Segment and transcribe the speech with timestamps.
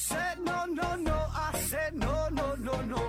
[0.00, 3.00] said no no no, I said no no no no.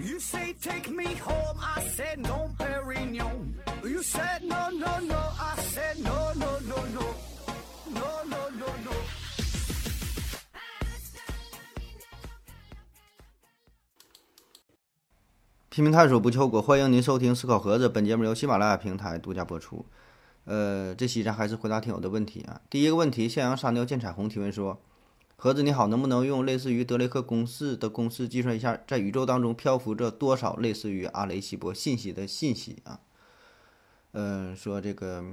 [0.00, 3.54] You say take me home, I said no, Perignon.
[3.84, 7.14] You said no no no, I said no no no no,
[7.94, 8.92] no no no no.
[15.70, 17.88] 批评探索不求果，欢迎您收听思考盒子。
[17.88, 19.86] 本节目由喜马拉雅平台独家播出。
[20.44, 22.60] 呃，这期咱还是回答听友的问题啊。
[22.68, 24.82] 第一个问题，向阳沙雕见彩虹提问说：
[25.42, 33.00] 盒子你好，能不能用类似于德雷克公式的公式计算一下，在宇宙当中漂浮着多少类似于阿雷西博信息的信息啊？
[34.12, 35.24] 嗯、说这个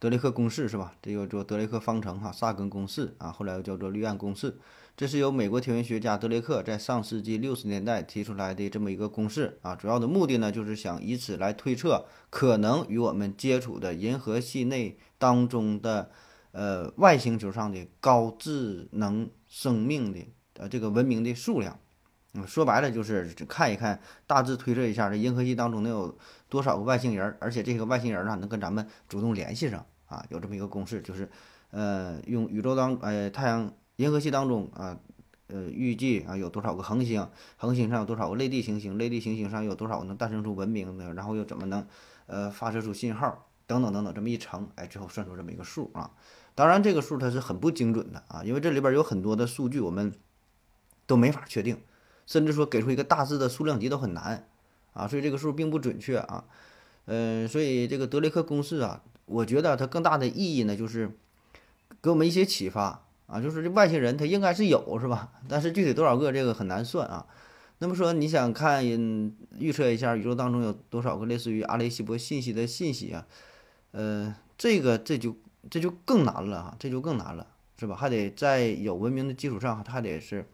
[0.00, 0.96] 德雷克公式是吧？
[1.00, 4.56] 这个叫德雷克方程哈，萨根公式啊，后来又叫做绿岸公式。
[4.96, 16.10] 这是由美国天文学家德雷克在上世纪六十年代提出来的这么一个公式啊，主要的目的呢，就是想以此来推测可能与我们接触的银河系内当中的
[16.54, 20.20] 呃外星球上的高智能生命的
[20.54, 21.76] 呃这个文明的数量。
[22.36, 31.30] 嗯，说白了就是看一看，大致推测一下这银河系当中能有多少个外星人，而且这个外星人呢能跟咱们主动联系上啊，有这么一个公式，就是
[31.70, 34.98] 呃用宇宙当呃太阳银河系当中啊，
[35.46, 37.24] 呃，预计啊有多少个恒星，
[37.56, 41.86] 恒星上有多少个类地行星，类地行星上有多少能诞生出文明的，然后又怎么能
[42.26, 46.10] 呃发射出信号，等等等等，这么一乘，哎，最后算出这么一个数啊。
[46.54, 50.12] 当然，这个数它是很不精准的啊，因为这里边有很多的数据我们
[51.06, 51.78] 都没法确定，
[52.26, 54.46] 甚至说给出一个大致的数量级都很难
[54.92, 56.44] 啊，所以这个数并不准确啊。
[57.06, 61.10] 嗯、所以这个德雷克公式啊，我觉得它更大的意义呢，就是
[62.00, 63.00] 给我们一些启发。
[63.26, 65.32] 啊，就是这外星人他应该是有是吧？
[65.48, 67.26] 但是具体多少个这个很难算啊。
[67.78, 73.26] 那么说你想看预测一下宇宙当中有多少个类似于阿雷西博信息的信息啊？
[73.92, 75.34] 呃，这个这就
[75.70, 77.46] 这就更难了啊，这就更难了
[77.78, 77.96] 是吧？
[77.96, 80.46] 还得在有文明的基础上，它还得是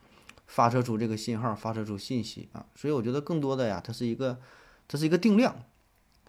[0.47, 2.65] 发射出这个信号，发射出信息啊。
[2.75, 4.39] 所以我觉得更多的呀，它是一个
[4.89, 5.55] 它是一个定量。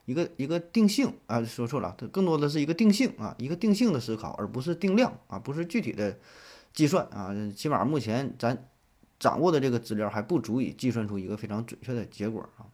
[0.06, 6.18] 一个一个定性啊，说错了，它更多的是一个定性啊，一个定性的思考，而不是定量啊，不是具体的
[6.74, 7.32] 计算啊。
[7.56, 8.68] 起码目前咱
[9.20, 12.66] 掌握的这个资料还不足以计算出一个非常准确的结果啊。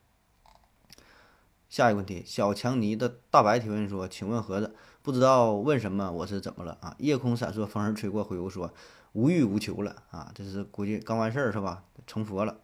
[1.70, 4.74] 下一个问题，小强尼的大白提问说：“请问盒子，
[5.08, 8.74] 不知道问什么，我是怎么了啊？”夜空闪烁，风儿吹过，回复说
[9.16, 11.86] ：“无欲无求了啊！”这是估计刚完事儿是吧？
[12.06, 12.58] 成佛了。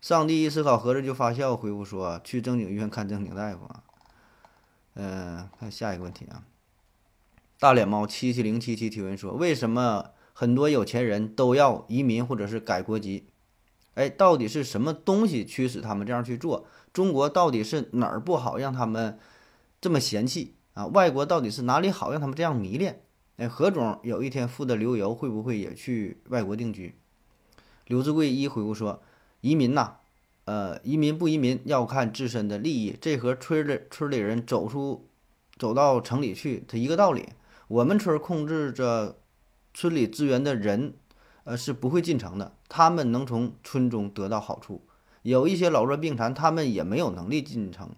[0.00, 3.82] 上帝一思考，合着就发笑，回复说：“去正经医院看正经大夫啊。”
[4.94, 6.44] 嗯，看下一个问题啊。
[7.58, 13.26] 大脸猫七七零七七提问说：“为什么很多有钱人都要移民或者是改国籍？
[13.94, 16.68] 哎，到底是什么东西驱使他们这样去做？
[16.92, 19.18] 中国到底是哪儿不好，让他们
[19.80, 20.86] 这么嫌弃啊？
[20.86, 23.02] 外国到底是哪里好，让他们这样迷恋？
[23.36, 26.94] 哎，何总有一天富得流油，会不会也去外国定居？”
[27.86, 29.02] 刘志贵一回复说
[29.40, 29.96] ：“移民呐。”
[30.46, 32.94] 呃，移民不移民要看自身的利益。
[33.00, 35.08] 这和村里村里人走出，
[35.56, 37.30] 走到城里去，它一个道理。
[37.66, 39.16] 我们村控制着
[39.72, 40.92] 村里资源的人，
[41.44, 42.52] 呃，是不会进城的。
[42.68, 44.82] 他们能从村中得到好处。
[45.22, 47.88] 有一些老弱病残，他们也没有能力进城。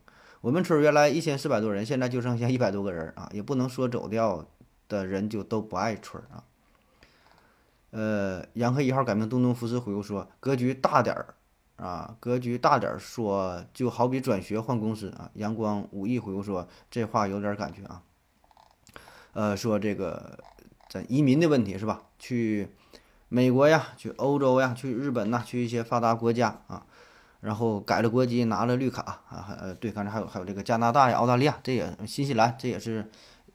[0.47, 4.47] 我们村原来一千四百多人，现在就剩下一百多个人啊，也不能说走掉
[4.87, 6.45] 的人就都不爱村啊。
[7.91, 11.35] 呃，洋河一号改名东东福斯回复说：“格局大点儿。”
[11.75, 15.29] 啊，格局大点儿说，就好比转学换公司啊。
[15.35, 18.03] 阳光无意回复说，这话有点感觉啊。
[19.33, 20.39] 呃，说这个
[20.89, 22.05] 咱移民的问题是吧？
[22.21, 22.69] 去
[23.29, 26.87] 美国呀，去欧洲呀，去日本呐，去一些发达国家啊，
[27.41, 33.11] 然后改了国籍，拿了绿卡啊，还呃对，刚才还有还有这个加拿大呀、澳大利亚，这也新西兰，这也是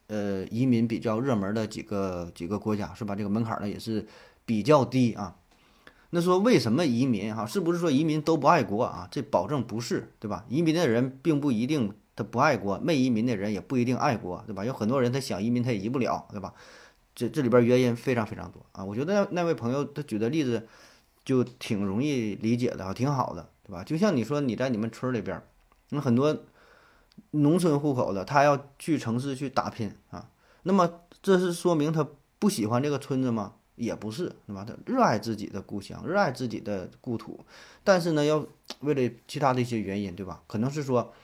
[0.06, 3.14] 呃移民比较热门的几个几个国家是吧？
[3.14, 4.06] 这个门槛呢也是
[4.44, 5.36] 比较低啊。
[6.10, 7.46] 那说为什么移民哈？
[7.46, 9.08] 是不是说移民都不爱国啊？
[9.10, 10.44] 这保证不是，对吧？
[10.48, 14.64] 移民的人并不一定他不爱国，没移民的人也不一定爱国，对吧？
[14.64, 16.52] 有很多人他想移民他也移不了，对吧？
[17.14, 18.82] 这这里边原因非常非常多啊！
[18.82, 20.66] 我觉得那那位朋友他举的例子
[21.26, 23.84] 就挺容易理解的啊，挺好的，对吧？
[23.84, 25.42] 就像你说你在你们村里边，
[25.88, 26.44] 那很多
[27.30, 30.28] 农村户口的他要去城市去打拼啊，
[30.64, 32.06] 那么这是说明他
[32.38, 33.54] 不喜欢这个村子吗？
[33.76, 34.66] 也不是，对吧？
[34.68, 37.40] 他热爱自己的故乡，热爱自己的故土，
[37.82, 38.46] 但是呢，要
[38.80, 40.42] 为了其他的一些原因，对吧？
[40.46, 41.14] 可能是说，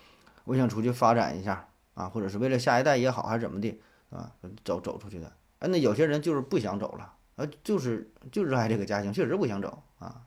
[0.44, 3.78] 我想出去发展一下啊，或者是为了下一代也好，还是怎么的
[4.08, 4.32] 啊，
[4.64, 5.30] 走走出去的。
[5.58, 10.22] 哎，那有些人就是不想走了，啊，就是就热爱这个家乡，确实不想走啊。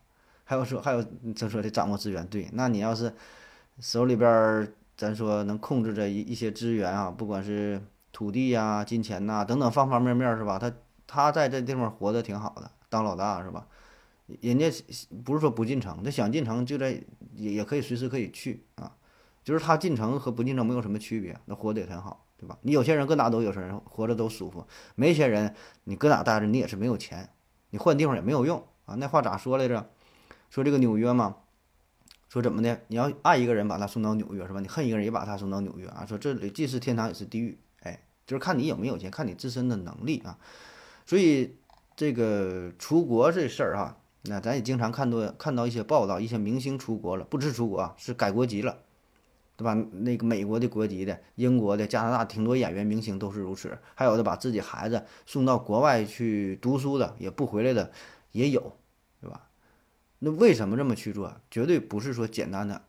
[0.51, 1.01] 还有说，还有
[1.33, 3.13] 咱说的掌握资源，对，那你要是
[3.80, 4.68] 手里边儿，
[4.98, 7.81] 咱说能控制着一一些资源啊，不管是
[8.12, 10.59] 土地呀、金钱呐、等等方方面面，是吧？
[10.59, 10.69] 他
[11.07, 13.65] 他在这地方活得挺好的，当老大是吧？
[14.42, 14.69] 人家
[15.24, 17.01] 不是说不进城，他想进城就在
[17.33, 18.92] 也也可以随时可以去啊，
[19.45, 22.57] 就是他进城和不进城没有什么区别，那活得也很好，对吧？
[22.63, 25.56] 你有些人搁哪都有些人活着都舒服，没些人
[25.86, 27.30] 你搁哪待着你也是没有钱，
[27.69, 28.95] 你换地方也没有用啊。
[28.95, 29.89] 那话咋说来着？
[30.51, 31.38] 说这个纽约嘛，
[32.30, 32.81] 说怎么的？
[32.89, 34.59] 你要爱一个人，把他送到纽约是吧？
[34.59, 36.06] 你恨一个人，也把他送到纽约啊。
[36.06, 40.38] 说这里既是天堂也是地狱，哎，就是看你有没有钱，看你自身的能力啊。
[41.06, 41.56] 所以
[41.95, 43.98] 这个出国这事儿哈。
[44.24, 48.77] 那咱也经常看多看到一些报道，一些明星出国了，不是出国啊，是改国籍了，
[49.57, 49.74] 对吧？
[49.74, 53.75] 那个美国的国籍的、英国的、加拿大，挺多演员明星都是如此。
[53.95, 57.92] 还有的把自己孩子送到国外去读书的，也不回来的
[58.31, 58.77] 也有，
[59.21, 59.48] 对吧？
[60.24, 61.36] 那为什么这么去做？
[61.50, 62.82] 绝对不是说简单的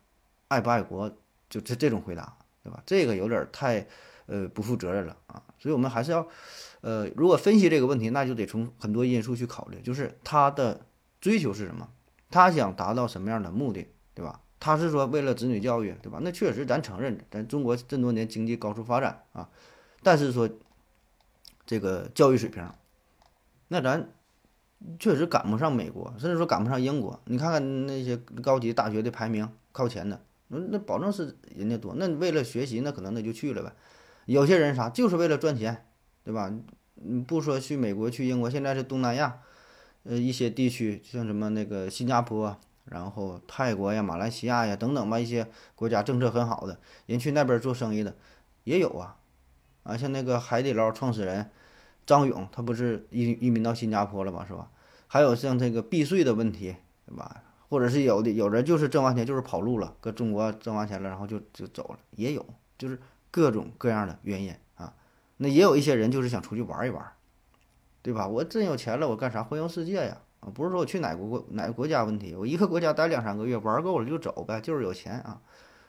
[0.47, 1.09] 爱不爱国，
[1.49, 2.81] 就这这种回答，对吧？
[2.85, 3.87] 这个有点太
[4.27, 5.43] 呃不负责任了啊！
[5.59, 6.27] 所以我们还是要
[6.81, 10.85] 呃，如果分析这个问题，那就得从很多因素去考虑，就是他的。
[11.23, 11.87] 追求是什么？
[12.29, 14.41] 他想达到什么样的目的，对吧？
[14.59, 16.19] 他是说为了子女教育，对吧？
[16.21, 19.49] 那确实，咱承认，咱中国这么多年经济高速发展啊，
[20.01, 20.49] 但是说
[21.65, 22.69] 这个教育水平，
[23.69, 24.09] 那咱
[24.99, 27.19] 确实赶不上美国，甚至说赶不上英国。
[27.25, 31.93] 你看看那些高级大学的排名靠前的，那那保证是人家多。
[31.95, 33.73] 那为了学习，那可能那就去了呗。
[34.25, 35.85] 有些人啥，就是为了赚钱，
[36.23, 36.51] 对吧？
[37.03, 39.39] 嗯，不说去美国、去英国，现在是东南亚。
[40.05, 48.13] 呃，一些地区像什么那个新加坡，然后泰国呀、马来西亚呀等等吧，一些国家政策很好的人去那边做生意的
[48.65, 49.15] 也有啊，
[49.83, 51.49] 啊，像那个海底捞创始人
[52.05, 54.69] 张勇，他不是移移民到新加坡了嘛，是吧？
[55.07, 57.43] 还有像这个避税的问题，对吧？
[57.69, 62.45] 或者是有的有人就是挣完钱就是跑路了，搁中国挣完钱了，然后就就走了，也有，
[62.77, 62.99] 就是
[63.31, 64.93] 各种各样的原因啊。
[65.37, 67.05] 那也有一些人就是想出去玩一玩。
[68.05, 68.27] 对吧？
[68.27, 70.17] 我真有钱了，我干啥环游世界呀？
[70.41, 75.39] 啊，不是说我去哪个国哪个国家问题，我一个国家待两三个月，玩够了就走呗，就是有钱啊。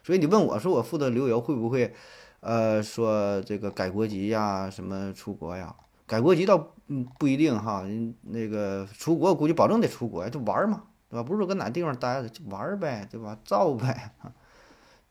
[0.05, 1.93] 所以你问我说我负责旅游会不会，
[2.39, 5.75] 呃，说这个改国籍呀，什么出国呀？
[6.07, 7.85] 改国籍倒嗯不一定哈，
[8.23, 11.23] 那个出国我估计保证得出国，就玩嘛，对吧？
[11.23, 13.39] 不是说搁哪地方待着就玩呗，对吧？
[13.45, 14.13] 造呗。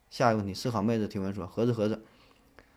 [0.10, 2.04] 下一个问题，思考妹子提问说：盒子盒子，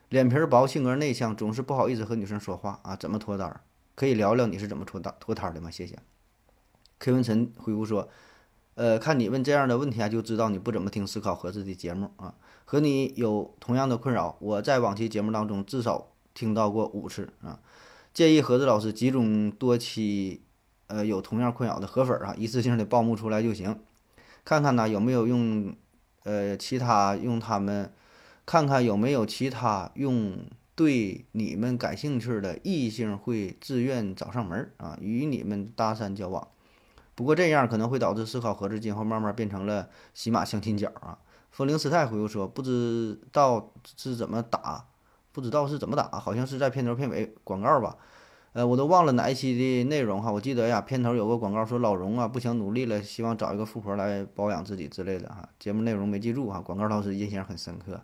[0.09, 3.61] 脸皮薄，性格内向，总是不好意思和女生说话啊，怎么脱单？
[3.95, 5.71] 可以聊聊你是怎么脱单脱单的吗？
[5.71, 5.99] 谢谢。
[6.99, 8.09] K 文晨回复说
[8.75, 12.35] ：“呃，看你问这样的问题啊，就知道你不怎么听思考盒子的节目啊。
[12.65, 17.61] 和你有同样的困扰，我在往期节目当中至少听到过五次啊。
[18.17, 20.41] 建议盒子老师集中多期，
[20.87, 23.79] 呃，有同样困扰的河粉啊，一次性的报幕出来就行。
[24.43, 25.77] 看看呢有没有用，
[26.23, 27.93] 呃，其他用他们，
[28.47, 36.49] 看看有没有其他用。”对你们感兴趣的异性会自愿找上门啊，与你们搭讪交往。
[37.15, 41.19] 不过这样可能会导致思考盒子今后慢慢变成了喜马相亲角啊。
[41.51, 44.87] 风铃师太回复说：“不知道是怎么打，
[45.37, 47.95] 不知道是怎么打，好像是在片头片尾广告吧？
[48.55, 50.33] 呃，我都忘了哪一期的内容哈。
[50.33, 55.47] 我记得呀，片头有个广告说老荣啊不想努力了，希望找一个富婆来保养自己之类的哈。
[55.59, 58.01] 节目内容没记住哈，广告倒是印象很深刻。”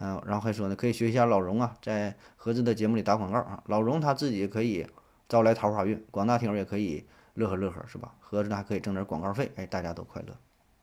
[0.00, 3.62] 嗯，然后还说呢，可以学一下老荣啊，在合资的节目里打广告啊。
[3.66, 4.86] 老荣他自己可以
[5.28, 8.14] 招来桃花运，广大听友也可以乐呵乐呵，是吧？
[8.20, 10.34] 盒子呢还可以挣点广告费，哎，大家都快乐。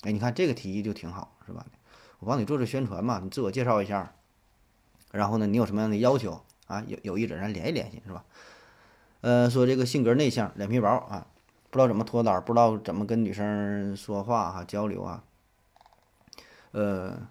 [0.02, 1.66] 哎，你看这个提议就挺好，是吧？
[2.20, 4.12] 我帮你做做宣传嘛，你自我介绍一下，
[5.12, 6.84] 然后呢，你有什么样的要求啊？
[6.88, 8.24] 有有意者咱联系联系，是吧？
[9.22, 11.28] 呃，说这个性格内向，脸皮薄啊，
[11.70, 15.24] 不知道怎么脱单，不知道怎么跟女生说话哈，交流啊，
[16.72, 17.28] 呃。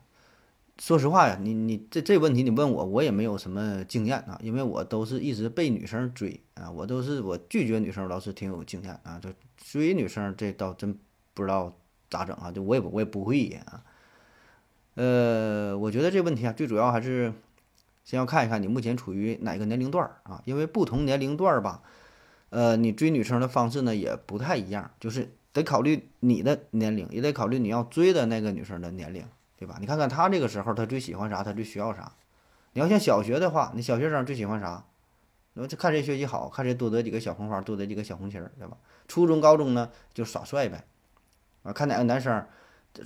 [0.79, 10.99] 说实话呀，你你这这问题你问我，我也没有什么经验啊，因为我都是一直被女生追啊，我都是我拒绝女生倒是挺有经验啊，就追女生这倒真
[11.33, 11.73] 不知道
[12.11, 13.83] 咋整啊，就我也我也不会啊。
[14.97, 17.33] 呃，我觉得这问题啊，最主要还是
[18.07, 21.83] 先要看一看你目前处于哪个年龄段儿啊，因为不同年龄段儿吧，
[22.49, 29.27] 呃，你追女生的方式呢也不太一样，就是得考虑你的年龄，也得考虑你要追的那个女生的年龄。
[29.59, 29.79] 对吧？
[29.81, 31.43] 你看看她这个时候，她最喜欢啥？
[31.43, 32.13] 她最需要啥？
[32.75, 34.85] 你要像小学的话，你小学生最喜欢啥？
[35.55, 38.77] 那就看谁学习好看谁多得几个小红花，多得几个小红旗儿，对吧？
[39.09, 40.85] 初中、高中呢，就耍帅呗，
[41.63, 42.45] 啊，看哪个男生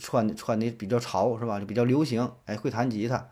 [0.00, 1.61] 穿穿的比较潮，是吧？
[1.61, 3.28] 就比较流行，哎，会弹吉他，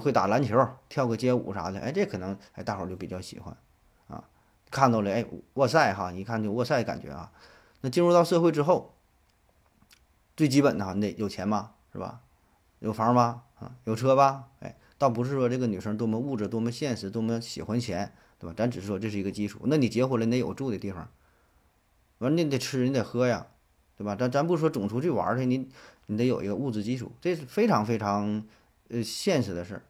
[0.00, 3.56] 会打篮球，跳个街舞啥的，哎，这可能哎大伙儿就比较喜欢，
[4.08, 4.24] 啊，
[4.70, 7.30] 看到了，哎，哇塞哈，一看就哇塞感觉啊。
[7.80, 8.94] 那进入到社会之后，
[10.36, 12.20] 最基本的哈，你得有钱嘛，是吧？
[12.80, 18.54] 有房吧，啊，有车吧，哎，倒不是说这个女生多么物质、多么现实、多么喜欢钱，对吧？
[18.56, 19.60] 咱只是说这是一个基础。
[19.64, 21.08] 那你结婚了，你得有住的地方，
[22.18, 23.46] 完你得吃，你得喝呀，
[23.96, 24.16] 对吧？
[24.16, 25.68] 咱咱不说总出去玩去，你
[26.06, 28.44] 你得有一个物质基础，这是非常非常
[28.88, 29.82] 呃现实的事儿，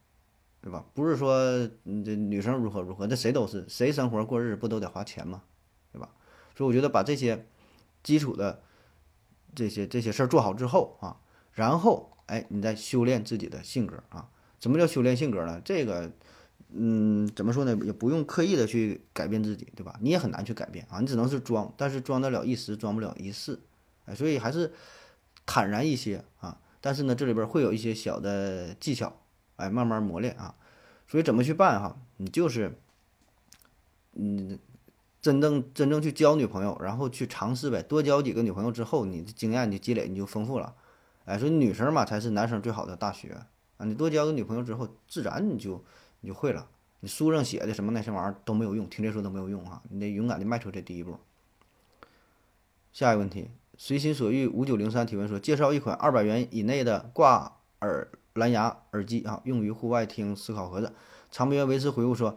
[0.61, 0.85] 对吧？
[0.95, 1.69] 不是说
[2.05, 5.43] 这女生如何如何，这谁都是，谁生活过日子不都得花钱吗？
[5.93, 6.11] 对吧？
[6.57, 7.47] 所以我觉得把这些
[8.03, 8.63] 基础的
[9.55, 11.21] 这些这些事儿做好之后啊，
[11.53, 14.31] 然后哎，你再修炼自己的性格啊。
[14.61, 15.61] 什么叫修炼性格呢？
[15.65, 16.13] 这个。
[16.71, 17.75] 嗯，怎么说呢？
[17.83, 19.99] 也不用刻意的去改变自己，对吧？
[20.03, 23.59] 你也很难去改变啊，你只能是装，但是装得了一时，装不了一世，
[24.05, 24.71] 哎，所以还是
[25.47, 26.61] 坦然一些啊。
[26.81, 29.13] 但是呢，这里边会有一些小的技巧，
[29.57, 30.55] 哎，慢慢磨练啊。
[31.07, 31.97] 所以怎么去办哈？
[32.19, 32.79] 你就是，
[34.15, 34.59] 嗯，
[35.21, 40.75] 真正真正去交女朋友，然后去尝试呗，多交几个女朋友之后，你的经验你积累你就丰富了，
[41.25, 43.39] 哎，所以女生嘛才是男生最好的大学
[43.77, 43.85] 啊。
[43.85, 45.85] 你多交个女朋友之后，自然你就。
[46.21, 46.69] 你就会了，
[46.99, 49.81] 你书上写的什么那些玩意儿都没有用，听这说都没有用啊！
[49.89, 51.17] 你得勇敢的迈出这第一步。
[52.93, 60.93] 下一个问题，随心所欲五九零三提问说，介绍一款二百元以内的挂耳蓝牙耳机啊，用于户外听思考盒子。
[61.31, 62.37] 长边维持回复说，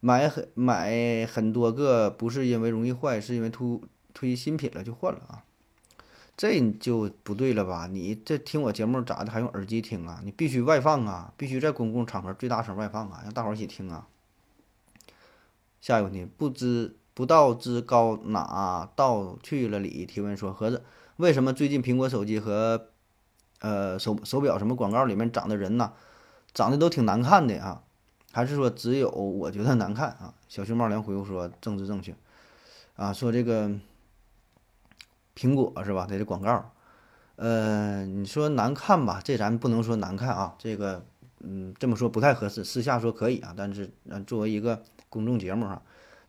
[0.00, 5.44] 买很买很多个，不是因为容易坏，是因为突推新品了就换了啊。
[6.36, 7.86] 这就不对了吧？
[7.86, 10.20] 你这听我节目咋的还用耳机听啊？
[10.24, 14.08] 你必须外放啊，必须在公共场合最大声外放啊，让大伙一起听啊。
[15.80, 20.82] 下一个问题，不知不道之高哪道去了里提问说，盒子
[21.16, 22.88] 为什么最近苹果手机和
[23.60, 25.92] 呃手手表什么广告里面长的人呢，
[26.54, 27.82] 长得都挺难看的啊？
[28.32, 30.34] 还是说只有我觉得难看啊？
[30.48, 32.14] 小熊猫连回复说政治正确
[32.96, 33.70] 啊，说这个。
[35.32, 36.06] 苹果是吧？
[36.06, 36.70] 它的广告，
[37.36, 39.22] 呃，你说难看吧？
[39.24, 41.06] 这咱不能说难看啊，这个，
[41.38, 42.62] 嗯，这么说不太合适。
[42.62, 45.80] 私下说可以啊，但是，呃，作为一个公众节目哈，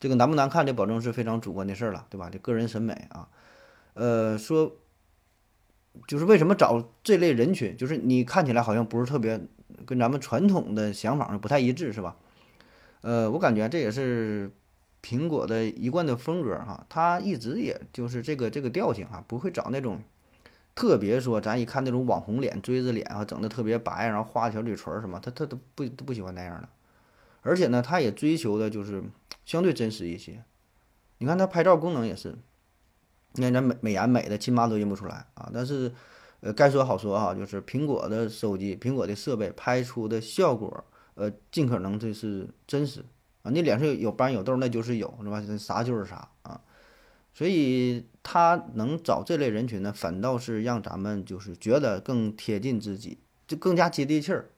[0.01, 2.29] 这个难不难看，这保证是非常主观的事儿了，对吧？
[2.29, 3.29] 这个人审美啊，
[3.93, 4.75] 呃，说，
[6.05, 7.77] 就是为什么找这类人群？
[7.77, 9.39] 就是你看起来好像不是特别
[9.85, 12.17] 跟咱们传统的想法不太一致，是吧？
[12.99, 14.51] 呃，我感觉这也是。
[15.03, 19.99] 苹果的一贯的风格哈，它一直也就是这个这个调性啊，不会找那种
[20.75, 26.69] 特别说咱一看那种网红脸、锥子脸啊，整的特别白，然后画小嘴唇什么，他他都不都不喜欢那样的。
[27.41, 29.03] 而且呢，他也追求的就是
[29.45, 30.43] 相对真实一些。
[31.17, 32.37] 你看它拍照功能也是，
[33.33, 35.49] 你看咱美美颜美的亲妈都认不出来啊。
[35.53, 35.91] 但是
[36.39, 40.83] 呃，该说好说哈，就是苹果的手机、苹果的设备拍出的效果，
[41.13, 43.05] 呃，尽可能这是真实。
[43.43, 45.41] 啊，你脸上有斑有痘，那就是有，是吧？
[45.57, 46.61] 啥就是啥啊，
[47.33, 54.49] 所以它能找这类人群呢，反倒是让咱们就是觉得更贴近自己，就更加接地气儿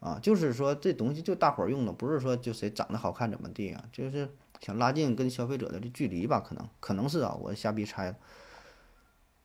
[0.00, 0.18] 啊。
[0.20, 4.28] 就是说这东西就大伙儿用的，不是说就谁长得好看怎么地啊，就是
[4.60, 6.40] 想拉近跟消费者的这距离吧？
[6.40, 8.16] 可能可能是啊，我瞎逼猜。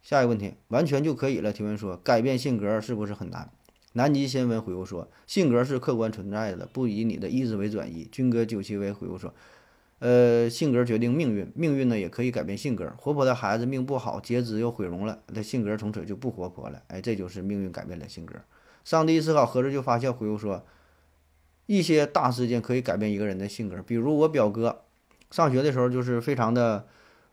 [0.01, 1.51] 下一个问题，完全就可以了。
[1.51, 3.50] 提问说，改变性格是不是很难？
[3.93, 9.33] 南极新闻回复说：“性格是客观存在的，不以你的意志为转移。”军哥九七为回复说
[9.97, 12.93] ：“呃，性格决定命运，命运呢也可以改变性格。
[13.00, 16.83] 活泼的孩子命不好，截肢又毁容了，他性格从此就不活泼了。
[16.89, 18.35] 哎，这就是命运改变了性格。”
[18.85, 20.63] 上帝思考合着就发现回复说
[21.67, 24.83] ：“一些大事件可以改变一个人的性格，比如我表哥
[25.29, 26.87] 上学的时候就是非常的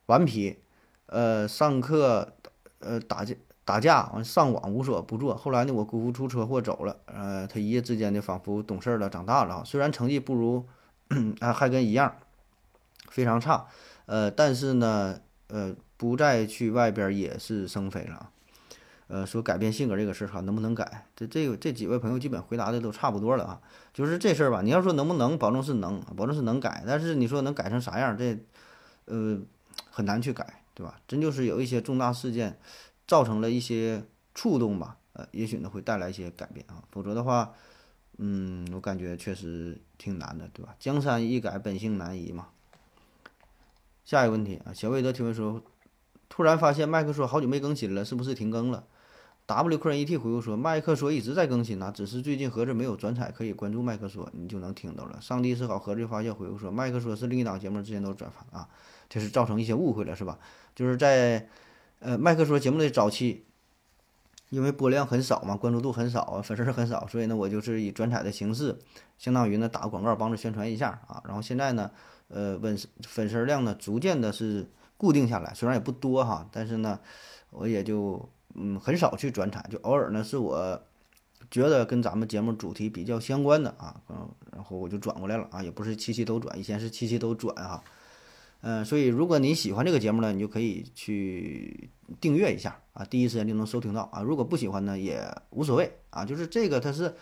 [0.06, 0.59] 顽皮，
[1.06, 2.32] 呃，上课
[2.80, 10.66] 呃打架。”打架完上网无所不做，后来呢，我姑父出车祸走了，呃，他一夜之间呢，仿佛懂事了，长大了虽然成绩不如，
[11.38, 12.16] 啊，还跟一样，
[13.09, 13.68] 非常差，
[14.06, 18.30] 呃，但是呢，呃，不再去外边也是生非了，
[19.12, 21.07] 呃，说改变性格这个事儿哈，能不能改？
[21.14, 23.61] 这这个这几位朋友基本回答的都差不多了啊，
[23.92, 28.38] 就是这事儿吧，你要说能不能，保证是能，保证是能改，但是你说能改成啥样，这，
[29.04, 29.38] 呃，
[29.90, 30.99] 很难去改，对吧？
[31.07, 32.59] 真就是有一些重大事件。
[33.04, 37.52] 造成了一些触动吧，呃，也许呢会带来一些改变啊，否则的话，
[38.16, 40.75] 嗯，我感觉确实挺难的，对吧？
[40.78, 42.47] 江山易改，本性难移嘛。
[44.04, 45.61] 下一个问题啊，小魏德提问说，
[46.31, 48.85] 突然发现麦克说好久没更新了，是不是停更了
[49.54, 55.21] ？W 客人 ET 回复说，麦克说一直在更新呐，只是最近盒子没有转采，可以关注麦克说，你就能听到了。
[55.21, 58.68] 上帝是好，盒子发现回复说，麦克说是另一档节目，之前都转发啊，
[59.09, 60.38] 这是造成一些误会了，是吧？
[60.75, 61.49] 就是在。
[62.04, 63.44] 呃，麦克说节目的早期，
[64.50, 68.76] 因为播量很少嘛，关注度很少啊，粉丝很少，所以呢，我就是以转采的形式，
[69.18, 71.23] 相当于呢打个广告，帮着宣传一下啊。
[71.26, 71.88] 然后现在呢，
[72.26, 76.99] 呃，粉粉丝量呢逐渐的是固定下来，虽然也不多哈，但是呢，
[77.50, 80.80] 我也就嗯很少去转采，就偶尔呢是我
[81.50, 87.82] 觉得跟咱们节目主题比较相关的啊，嗯，然后我就转过来了啊，也不是期期都转，以前是期期都转哈。
[88.64, 91.90] 嗯，所以如果你喜欢这个节目呢，你就可以去
[92.21, 94.23] 订阅一下啊，第一时间就能收听到啊。
[94.23, 97.12] 如果不喜欢呢，也无所谓啊，就是这个它是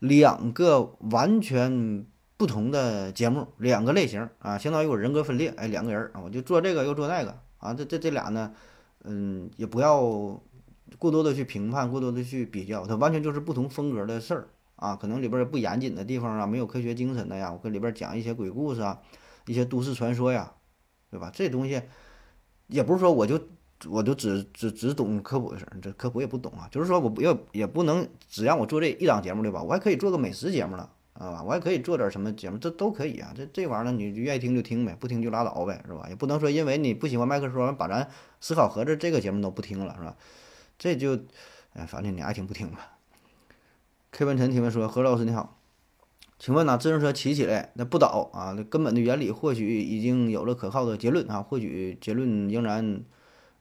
[0.00, 0.82] 两个
[1.12, 2.04] 完全
[2.36, 8.52] 不同的节目，两个类型啊，相当于我人格分裂，哎，两个人啊，我就做这个又做那个啊，这这这俩呢，
[9.04, 10.00] 嗯，也不要
[10.98, 19.00] 过多的去评判，过多的去比较，它完全就是不同风格的事儿啊，可能里边不严谨的地方啊，没有科学精神的呀，我跟里边讲一些鬼故事啊。
[19.46, 20.52] 一些都市传说呀，
[21.10, 21.28] 对吧？
[21.34, 21.80] 这东西
[22.68, 23.40] 也不是说我就
[23.88, 26.68] 我就只只只懂科普的事儿，这科普也不懂啊。
[26.70, 29.60] 就是说我不要也不能只让我做这一档节目对吧？
[29.62, 30.88] 我还可以做个美食节目了
[31.20, 33.30] 啊，我还可以做点什么节目，这都可以啊。
[33.36, 36.06] 这这玩意儿呢，你愿意听就听呗，不听就拉倒呗，是吧？
[36.08, 38.08] 也不能说因为你不喜欢麦克说把咱
[38.40, 40.16] 思考盒子这个节目都不听了，是吧？
[40.78, 41.18] 这就
[41.74, 42.96] 哎，反正你爱听不听吧。
[44.12, 45.58] K 文晨提问说：何老师你好。
[46.38, 46.78] 请问呢？
[46.78, 48.54] 自行车骑起来那不倒啊？
[48.56, 53.02] 那根本的原理或许已经有了可靠的结论啊，或许结论仍然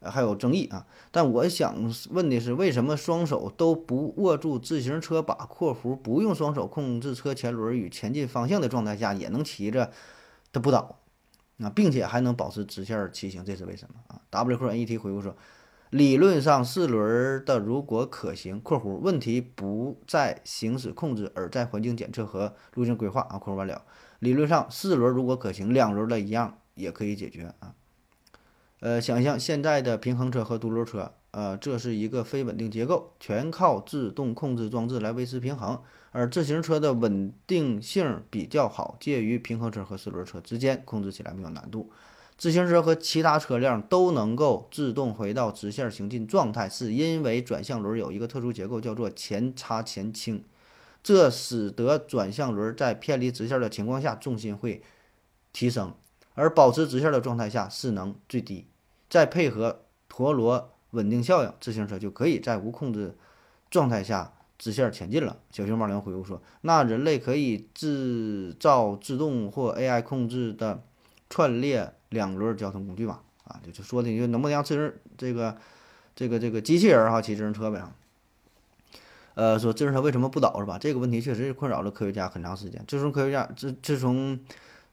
[0.02, 0.86] 还有争议啊。
[1.12, 1.76] 但我想
[2.12, 9.92] 问的是，为什么双手都不握住自行车把（括弧不用双手控制车前轮与前进方向的状态下）也能骑着
[10.54, 11.00] 它不倒
[11.60, 13.44] 啊，并且还能保持直线骑行？
[13.44, 15.36] 这是为什么啊？WQNET 回复说。
[15.90, 23.84] 理论上四轮的如果可行（括弧问题不在行驶控制，而在环境检测和路径规划）啊，括弧完了。
[24.20, 27.74] 理论上四轮如果可行，两轮的一样也可以解决啊。
[28.80, 35.82] 呃，想象现在的平衡车和独轮车，呃，这是一个非稳定结构，全靠自动控制装置来维持平衡，
[36.12, 41.92] 而自行车的稳定性比较好，介于平衡车和四轮车之间，控制起来没有难度。
[42.38, 50.42] 自行车和其他车辆都能够自动回到直线行进状态，是因为转向轮有一个特殊结构，叫做前叉前倾，
[51.04, 54.82] 这使得转向轮在偏离直线的情况下重心会
[55.52, 55.94] 提升，
[56.40, 58.66] 而保持直线的状态下势能最低。
[59.10, 63.16] 再配合陀螺稳定效应，自行车就可以在无控制
[63.70, 65.38] 状态下直线前进了。
[65.52, 70.82] 小熊猫粮回复说：“那人类可以制造自动或 AI 控制的
[71.30, 75.56] 串列。”两轮交通工具嘛，啊，就就说的，你就能不能让自行这个
[76.16, 77.84] 这个这个机器人哈骑自行车呗？
[79.36, 80.80] 呃，说自行车为什么不倒是吧？
[80.80, 82.84] 这个问题确实是困扰了科学家很长时间。
[82.88, 84.40] 自从科学家自自从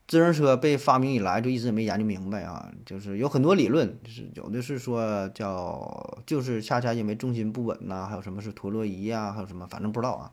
[0.09, 2.71] 自行车被发明以来，就一直没研究明白啊。
[2.85, 10.33] 就是有很多理论，就是有的是说叫就是恰恰因为重心不稳呐，还有什么是陀螺仪呀，还有什么反正不知道啊。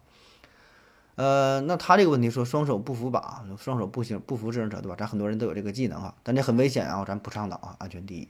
[1.16, 4.96] 呃，那他这个问题说双手不扶把，双手不行不扶自行车，对吧？
[4.98, 8.28] 咱很多人都有这个技能啊，但这很危险啊，咱不倡导啊，安全第一。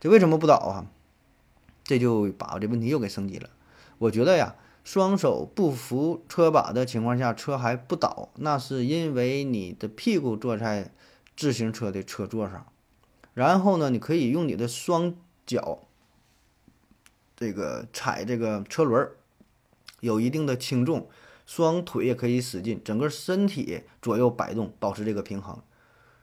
[0.00, 0.86] 这为什么不倒啊？
[1.84, 3.48] 这就把这问题又给升级了。
[3.98, 10.92] 我觉得呀，双手不扶车把的情况下，车还不倒，那是因为你的屁股坐在
[11.36, 12.64] 自行车的车座上，
[13.34, 15.80] 然后呢，你可以用你的双脚
[17.34, 19.10] 这个踩这个车轮，
[19.98, 21.08] 有一定的轻重。
[21.44, 25.60] 双腿也可以使劲，整个身体左右摆动，保持这个平衡。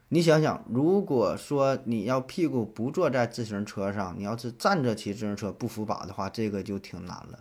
[0.08, 7.40] 你想想，如果说你要屁股不坐在自行车上，你要是站着骑自行车不扶把的话，这个就挺难了。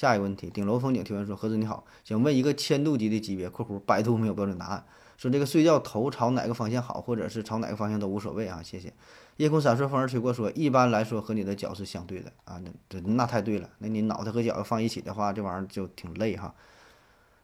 [0.00, 4.82] 下一个问题，顶楼风景提问说：何子你好，想问一个千度级的级别（括弧百度没有标准答案），
[5.18, 8.94] 说这个睡觉头朝哪个方向好，或者是朝哪个方向都无所谓啊，谢谢。
[9.36, 10.32] 夜空闪烁，风儿吹过。
[10.32, 13.68] 说一般来说和你的脚是相对的啊，那这那太对了。
[13.76, 16.54] 那你脑袋和脚要放一起的话，这玩意儿就挺累哈。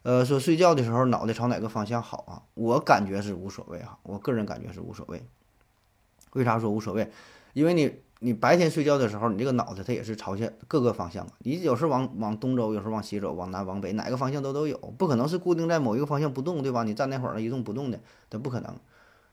[0.03, 2.41] 呃，说睡觉的时候脑袋朝哪个方向好啊？
[2.55, 5.23] 我感觉是无所谓哈，我个人感觉是无所谓。
[6.37, 7.11] 为啥说无所谓？
[7.55, 16.83] 因为你你白天睡觉的时候，你这个脑袋它也是朝向各个方向你有时候往往东走，有时候往西走，往南往北，哪个方向都都有，不可能是固定在某一个方向不动，对吧？
[16.83, 17.99] 你站那会儿一动不动的，
[18.31, 18.77] 它不可能。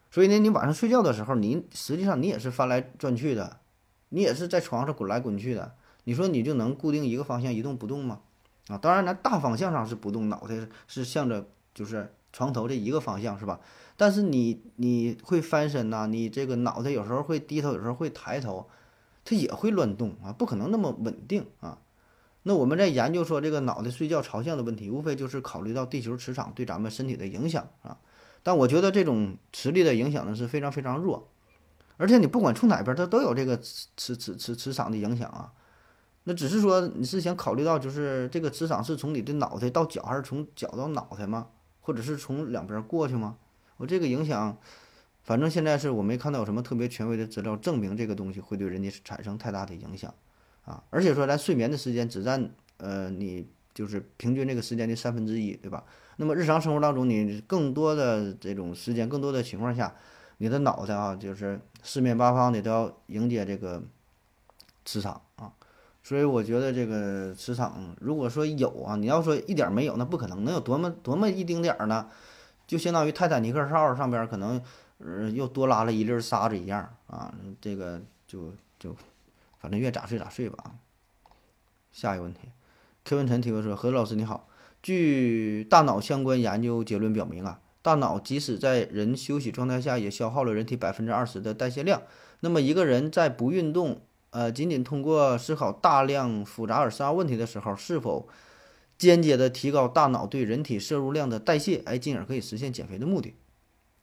[0.10, 3.58] 所以呢，你晚上睡觉的时候，你实际上你也是翻来转去的，
[4.10, 5.74] 你也是在床上滚来滚去的。
[6.06, 8.20] 你说你就能固定一个方向一动不动吗？
[8.68, 10.56] 啊，当然咱大方向上是不动，脑袋
[10.88, 13.60] 是向着就是床头这一个方向是吧？
[13.96, 18.68] 但是你你会翻身呐，你这个脑袋有时候会低头，有时候会抬头，
[19.24, 21.78] 它也会乱动啊，不可能那么稳定啊。
[22.44, 27.98] 那我们在研究说这个脑袋睡觉朝向的问题，无非就是考虑到地球磁场对咱们身体的影响啊。
[28.42, 31.30] 但我觉得这种磁力的影响呢是非常非常弱，
[31.98, 35.54] 而且你不管从哪边，它都有这个磁磁磁磁磁场的影响啊。
[36.26, 41.48] 那只是说你是想考虑到，就是这个磁场是从你的脑袋到脚，还是从脚到脑袋吗？
[41.80, 43.38] 或者是从两边过去吗？
[43.78, 44.58] 我这个影响，
[45.24, 50.14] 反正现在是我没看到有什么特别权威的资料证明这个东西会对人家产生太大的影响
[50.66, 50.84] 啊。
[50.90, 55.84] 而且说咱睡眠的时间只占呃你就是平均这个时间的三分之一，对吧？
[56.18, 59.96] 那么日常生活当中，你更多的这种时间，更多的情况下，
[60.38, 63.82] 你的脑袋啊，就是四面八方的都要迎接这个
[64.86, 65.52] 磁场啊。
[66.04, 72.10] 所以我觉得这个磁场，如果说有啊，你要说一点没有，那不可能，能有多么多么一丁点儿呢？
[72.74, 74.60] 就相当于泰坦尼克号上边可能，
[74.98, 77.32] 呃，又多拉了一粒沙子一样啊。
[77.62, 78.96] 这个就就，
[79.60, 80.74] 反正越咋睡咋睡吧啊。
[81.92, 82.50] 下一个问题
[83.04, 84.48] ，K 文晨提问说：何老师你好，
[84.82, 92.02] 据大脑相关研究结论表明啊，大脑即使在人休息状态下，也消耗了人体百分之二十的代谢量。
[92.40, 94.02] 那么一个人在不运动。
[94.32, 98.28] 呃，仅仅通过思考大量复杂而深奥问题的时候，是否
[99.04, 103.36] 间接的提高大脑对人体摄入量的代谢，哎，进而可以实现减肥的目的？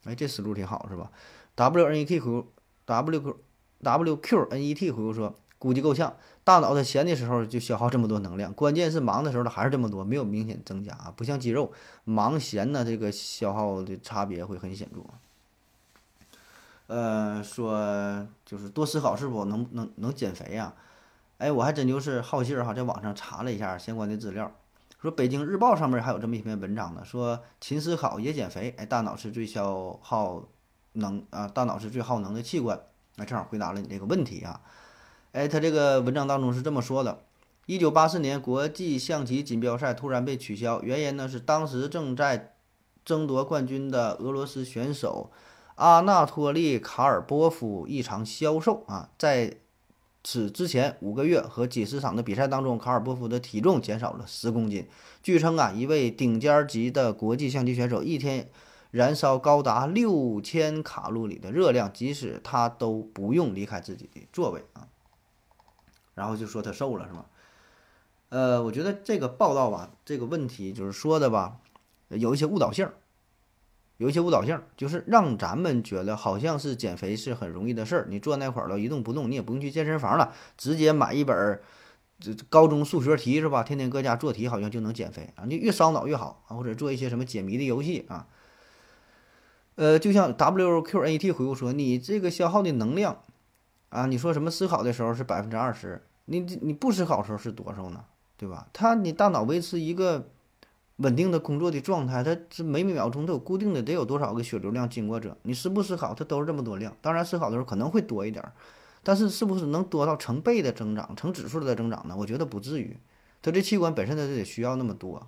[0.05, 1.11] 哎，这思路挺好，是吧
[1.55, 2.45] ？W N E T 回
[2.85, 3.37] W Q
[3.81, 6.15] W Q N E T 回复说，估计够呛。
[6.43, 11.71] 大脑在闲的时候就消耗这么多能量，关键是忙的时候它还是这么多，没有明显增加啊，不像肌肉
[12.03, 15.01] 忙闲呢，这个消耗的差别会很显著。
[16.87, 20.73] 呃，说就是多思考是否能能能减肥呀？
[21.37, 24.51] 哎，我还真就是好信儿哈，在网上查了一下相关的资料，
[25.01, 28.75] 说北京日报上面还有这么一篇文章呢，说勤思考也减肥。
[28.77, 30.47] 哎，大脑是最消耗
[30.93, 32.79] 能啊，大脑是最耗能的器官。
[33.15, 34.61] 那正好回答了你这个问题啊。
[35.31, 37.23] 哎，他这个文章当中是这么说的：
[37.65, 42.53] 一九八四年国际象棋锦标赛突然被取消，原因呢是当时正在
[43.03, 45.31] 争夺冠军的俄罗斯选手。
[45.75, 49.57] 阿纳托利·卡尔波夫异常消瘦啊，在
[50.23, 54.87] 此之前五个月和几十场的比赛当中，卡尔波夫的体重减少了十公斤。
[55.23, 58.49] 据称啊，一位顶尖级的国际象棋选手一天
[58.91, 64.87] 燃烧高达六千卡路里的热量，即使他都不用离开自己的座位啊。
[66.13, 67.25] 然后就说他瘦了是吗？
[68.29, 71.57] 呃，我觉得这个报道吧，这个问题就是说的吧，
[72.09, 72.87] 有一些误导性。
[74.01, 78.07] 有一些误导性，就是让咱们觉得好像是减肥是很容易的事儿。
[78.09, 81.61] 你坐那块儿了，一动不动，你也不用去健身房了，直接买一本
[82.19, 83.61] 这高中数学题是吧？
[83.61, 85.45] 天天搁家做题，好像就能减肥啊！
[85.45, 88.25] 你越烧脑越好啊，或者做一些什么解谜的游戏啊。
[89.75, 93.21] 呃，就像 WQNET 回复说，你这个消耗的能量
[93.89, 98.03] 啊，你说什么思考的时候是百分之二十，你你不思考的时候是多少呢？
[98.35, 98.65] 对吧？
[98.73, 100.27] 它你大脑维持一个。
[100.97, 105.35] 稳定的工作的状态，它是每每秒钟都有固定的，得有多少个血流量经过者？
[105.43, 106.95] 你思不思考，它都是这么多量。
[107.01, 108.43] 当然，思考的时候可能会多一点，
[109.01, 112.15] 但是是不是能多到成倍的增长、成指数的增长呢？
[112.17, 112.97] 我觉得不至于。
[113.41, 115.27] 它这器官本身它就得需要那么多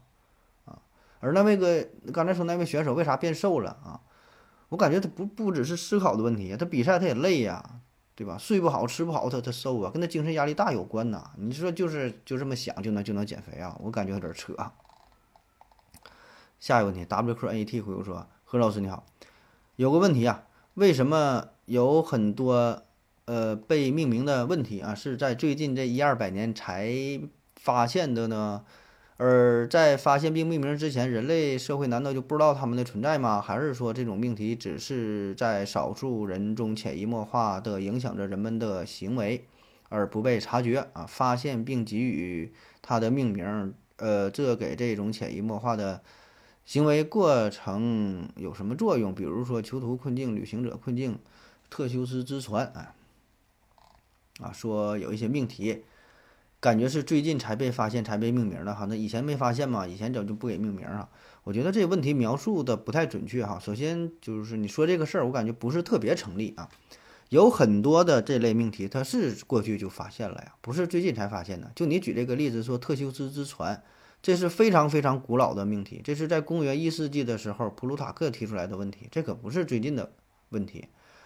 [0.66, 0.78] 啊。
[1.20, 4.00] 而那位个刚才说那位选手为啥变瘦了啊？
[4.70, 7.80] 我感觉他不不只是思考的问题，他比赛他也累呀，
[8.14, 8.38] 对吧？
[8.38, 11.32] 睡不好、吃不好，他他瘦啊，跟他精神压力大有关呐。
[11.38, 13.76] 你说就是就这么想就能就能减肥啊？
[13.82, 14.54] 我感觉有点扯。
[16.64, 19.06] 下一个问题，WQNET 回复说：“何老师你好，
[19.76, 20.46] 有个问题啊，
[20.76, 22.84] 为什么有很多
[23.26, 26.90] 呃被命名的问题啊是在最近这一二百年才
[27.58, 28.64] 发现的呢？
[29.18, 33.42] 而在发现并命名之前，人类社会难道就不知道它们的存在吗？
[33.42, 39.46] 还是说这种命题只是在少数人中潜移默化的影响着人们的行为，
[39.90, 41.06] 而不被察觉啊？
[41.06, 46.02] 发现并给予它的命名，呃，这给这种潜移默化的。”
[46.66, 49.14] 行为过程有什么作用？
[49.14, 51.20] 比如说囚徒困境、旅行者困境、
[51.70, 52.96] 特修斯之船，哎，
[54.40, 55.84] 啊，说有一些命题，
[56.62, 58.86] 感觉是最近才被发现、才被命名的哈。
[58.86, 59.86] 那以前没发现嘛？
[59.86, 61.10] 以前早就不给命名啊。
[61.44, 63.60] 我觉得这个问题描述的不太准确哈。
[63.60, 66.70] 首先就是你说这个事儿，我感觉不是特别成立啊。
[67.28, 71.70] 有很多的这类命题，它是过去就发现了呀，不是最近才发现的。
[71.76, 73.84] 就你举这个例子说特修斯之船。
[74.24, 80.14] 这是非常非常古老的命题，这是在公元一世纪的时候普鲁塔克提出来的问题，这可不是最近的
[80.48, 80.86] 问题。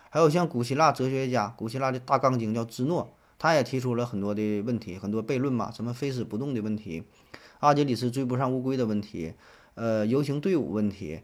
[0.10, 7.04] 还有像古希腊哲学家，古希腊的大纲经叫芝诺，他也提出了很多的问题，很多悖论嘛，什么非死不动的问题，
[7.60, 9.36] 阿基里斯追不上乌龟的问题，
[9.76, 11.20] 呃，游行队伍问题，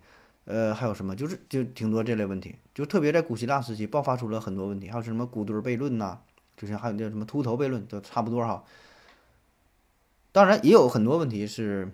[0.45, 6.19] 呃，还有什么，就是就挺多这类问题，就特别在古希腊时期爆发出了很多问题，还有什么古堆悖论呐，
[6.55, 8.63] 就像还有那什么秃头悖论，都差不多哈。
[10.33, 11.91] 当然也有很多问题是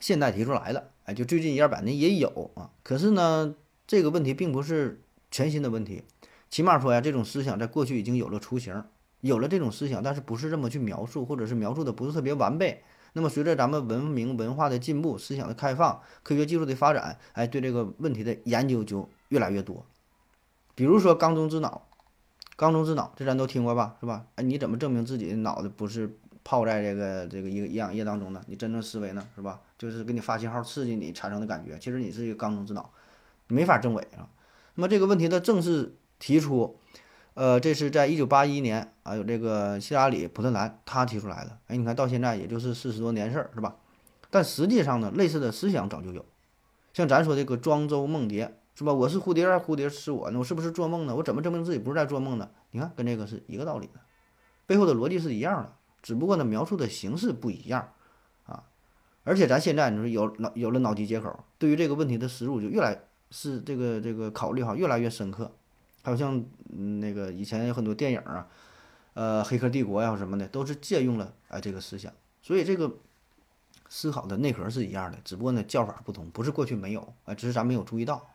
[0.00, 2.72] 现代提出来的，哎，就最近一二百年也有啊。
[2.82, 3.54] 可是呢，
[3.86, 6.02] 这个问题并不是全新的问题，
[6.50, 8.82] 起码说呀，这种思想在过去已经有了雏形，
[9.20, 12.82] 有了这种思想，但是不是这么去描述，或者是描述的不是特别完备。
[13.12, 19.86] 那么随着咱们文明文化的进步，思想的开放，科学技术的发展，哎，对这个问题的研究就越来越多。
[20.74, 21.86] 比如说缸中之脑，
[22.56, 24.26] 缸中之脑，这咱都听过吧，是吧？
[24.34, 26.18] 哎，你怎么证明自己的脑子不是？
[26.44, 29.60] 泡在这个这个一个营养液当中呢，你真正思维呢，是吧？
[29.78, 32.90] 就是给你发信号刺激你产生的感觉，其实你是一个缸中之脑，
[33.48, 34.28] 没法证伪啊。
[34.74, 36.78] 那么这个问题的正式提出，
[37.34, 41.58] 呃，这是在一九八一年啊，有这个希拉里·普特兰他提出来的。
[41.68, 43.76] 哎，你看到现在也就是四十多年事儿，是吧？
[44.30, 46.24] 但实际上呢，类似的思想早就有，
[46.92, 48.92] 像咱说这个庄周梦蝶，是吧？
[48.92, 50.38] 我是蝴蝶，蝴蝶是我呢？
[50.38, 51.14] 我是不是做梦呢？
[51.14, 52.50] 我怎么证明自己不是在做梦呢？
[52.72, 54.00] 你看，跟这个是一个道理的，
[54.66, 55.72] 背后的逻辑是一样的，
[56.04, 57.92] 只不过呢，描述的形式不一样
[58.46, 58.62] 啊。
[59.24, 62.96] 而且咱现在你说有脑有了脑机接口，对于这个问题的思路就越来
[63.30, 65.50] 是这个这个考虑哈越来越深刻。
[66.02, 66.44] 还有像
[67.00, 68.46] 那个以前有很多电影啊，
[69.14, 72.12] 呃，《黑客帝国》呀什么的，都是借用了哎这个思想，
[72.42, 72.94] 所以这个。
[73.86, 78.28] 思考的内核是一样的，只不过呢叫法不同，不是过去没有啊，只是咱没有注意到。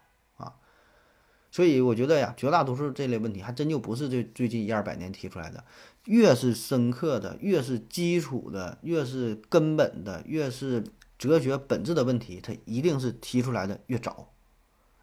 [1.51, 5.63] 所以我觉得呀，绝大多数这类问题还真就不是这最近一二百年提出来的，
[6.05, 10.83] 越是深刻的，越是基础的，越是根本的，越是
[11.17, 14.31] 哲学本质的问题，它一定是提出来的越早。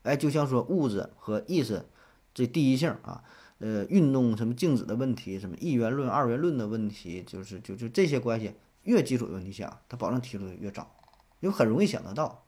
[0.02, 1.84] 哎，就像说物质和意识
[2.32, 3.24] 这第一性啊，
[3.58, 8.54] 呃，运动什么静止的问题，什么一元论、二元论的问题，就是就就这些关系。
[8.84, 10.94] 越基础的问题想，它保证提出的越早，
[11.40, 12.44] 因为很容易想得到，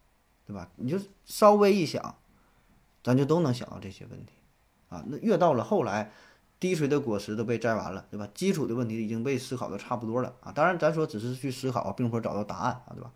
[0.46, 0.70] 对吧？
[0.76, 2.14] 你就稍微一想，
[3.08, 4.34] 咱就都能想到这些问题，
[4.90, 6.12] 啊，那越到了后来，
[6.60, 8.28] 低垂的果实都被摘完了，对吧？
[8.34, 10.52] 基础的问题已经被思考的差不多了啊。
[10.52, 13.10] 当然，咱说只是去思考，并不是找到答案啊，对吧？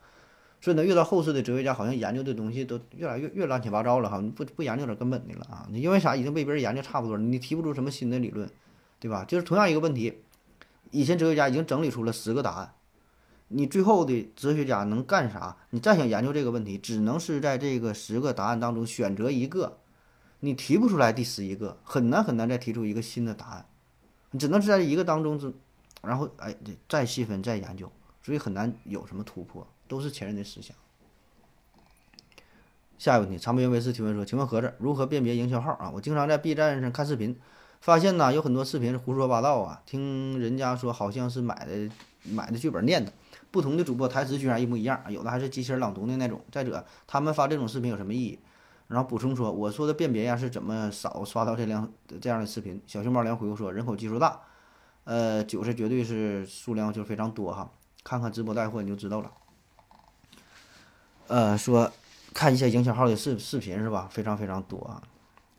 [0.63, 5.69] 所以呢，越到后世的哲学家，好像研究的东西都越来越越乱七八糟了哈，不不研究点根本的了啊？
[5.71, 6.17] 你因为啥？
[6.17, 8.49] 已经被别人研究差不多了，你提不出什么新的理论，
[8.99, 9.27] 对吧？
[9.27, 10.23] 就是同样一个问题，
[10.91, 12.73] 以前哲学家已经整理出了十个答案。
[13.55, 15.59] 你最后的哲学家能干啥？
[15.69, 19.77] 你再想研究这个问题，只能是在这个十个答案当中选择一个，
[20.45, 23.65] 你提不出来第十一个，很难很难再提出一个新的答案，
[24.33, 25.55] 你只能是在一个当中之，
[26.03, 26.53] 然后哎，
[26.89, 27.89] 再细分再研究，
[28.25, 30.77] 所以很难有什么突破，都是前人的思想。
[32.99, 35.89] 下一个问题，长边卫视提问说：“请问盒子如何辨别营销号啊？
[35.95, 37.39] 我经常在 B 站上看视频，
[37.81, 41.89] 发现呢有很多视频是胡说八道啊，听人家说好像是买的
[42.25, 43.13] 买的剧本念的。”
[43.53, 46.41] 不同的主播台词居然一模一样，有的还是机器人朗读的那种。
[46.51, 48.39] 再者，他们发这种视频有什么意义？
[48.93, 52.79] 然后补充说，我说的辨别呀是怎么少刷到这样这样的视频？
[52.87, 54.39] 小熊猫连回复说，人口基数大，
[55.05, 57.71] 呃，韭菜绝对是数量就非常多哈。
[58.05, 59.33] 看看直播带货你就知道了。
[61.29, 61.91] 呃，说
[62.35, 64.07] 看一些营销号的视视频是吧？
[64.11, 65.03] 非常非常多啊。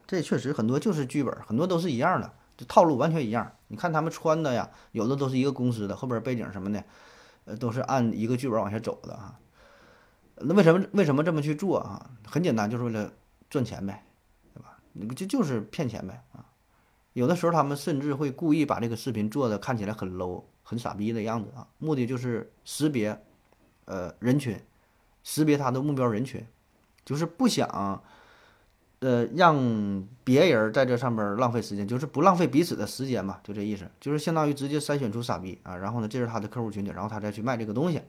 [0.06, 3.52] 这确实很多就是剧本，很多都是一样的，就套路完全一样。
[3.69, 6.84] 你看他们穿的呀，有的都是一个公司的，后边背景什么的。
[7.46, 9.39] 呃，都是按一个剧本往下走的啊。
[10.36, 12.10] 那为什么为什么这么去做啊？
[12.26, 13.12] 很简单，就是为了
[13.54, 14.04] 赚钱呗，
[14.52, 14.80] 对吧？
[14.94, 16.44] 那个就就是骗钱呗啊。
[17.13, 23.24] 有的时候他们甚至会故意把这个视频做的看起来很 low、很傻逼的样子啊，目的就是识别
[23.86, 24.60] 呃人群，
[25.24, 26.44] 识别他的目标人群，
[27.06, 28.02] 就是不想。
[29.00, 38.02] 呃，让别人在这上边浪费时间，就是不浪费彼此的时间嘛，就这意思，就是相当于直接筛选出傻逼啊，然后呢，这是他的客户群体，然后他再去卖这个东西，